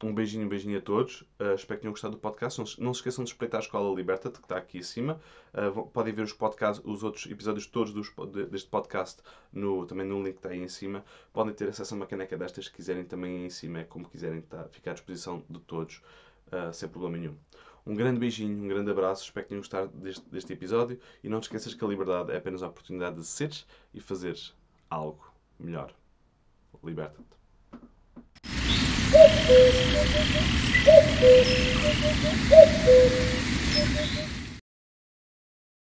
Um, 0.03 0.13
beijinho, 0.13 0.45
um 0.45 0.49
beijinho 0.49 0.77
a 0.77 0.81
todos. 0.81 1.21
Uh, 1.39 1.55
espero 1.55 1.79
que 1.79 1.81
tenham 1.81 1.91
gostado 1.93 2.15
do 2.15 2.19
podcast. 2.19 2.59
Não 2.59 2.85
não 2.85 2.93
se 2.93 2.99
esqueçam 2.99 3.23
de 3.23 3.31
espreitar 3.31 3.59
a 3.59 3.63
Escola 3.63 3.95
Liberta-te, 3.95 4.37
que 4.37 4.45
está 4.45 4.57
aqui 4.57 4.79
acima. 4.79 5.19
Uh, 5.53 5.71
vão- 5.71 5.87
podem 5.87 6.13
ver 6.13 6.21
os, 6.21 6.33
podcasts, 6.33 6.83
os 6.85 7.03
outros 7.03 7.25
episódios 7.25 7.65
todos 7.65 7.93
dos 7.93 8.11
deste 8.51 8.69
podcast 8.69 9.21
no, 9.51 9.85
também 9.87 10.05
no 10.05 10.17
link 10.21 10.33
que 10.33 10.39
está 10.39 10.49
aí 10.49 10.59
em 10.61 10.67
cima. 10.67 11.03
Podem 11.31 11.53
ter 11.53 11.67
acesso 11.69 11.93
a 11.95 11.97
uma 11.97 12.05
caneca 12.05 12.37
destas 12.37 12.65
se 12.65 12.71
quiserem 12.71 13.03
também 13.05 13.45
em 13.45 13.49
cima, 13.49 13.79
é 13.79 13.83
como 13.83 14.07
quiserem, 14.07 14.39
está, 14.39 14.65
fica 14.69 14.91
à 14.91 14.93
disposição 14.93 15.43
de 15.49 15.59
todos, 15.61 16.01
uh, 16.47 16.71
sem 16.73 16.87
problema 16.87 17.17
nenhum. 17.17 17.35
Um 17.85 17.95
grande 17.95 18.19
beijinho, 18.19 18.63
um 18.63 18.67
grande 18.67 18.91
abraço. 18.91 19.23
Espero 19.25 19.45
que 19.45 19.49
tenham 19.49 19.61
gostado 19.61 19.89
deste, 19.97 20.29
deste 20.29 20.53
episódio. 20.53 20.99
E 21.23 21.27
não 21.27 21.39
te 21.39 21.43
esqueças 21.43 21.73
que 21.73 21.83
a 21.83 21.87
liberdade 21.87 22.31
é 22.31 22.37
apenas 22.37 22.61
a 22.63 22.67
oportunidade 22.67 23.15
de 23.17 23.25
seres 23.25 23.65
e 23.93 24.00
fazeres 24.00 24.55
algo 24.89 25.33
melhor. 25.59 25.91
Liberta-te. 26.83 27.43
Thank 29.13 29.47
you. 34.17 34.32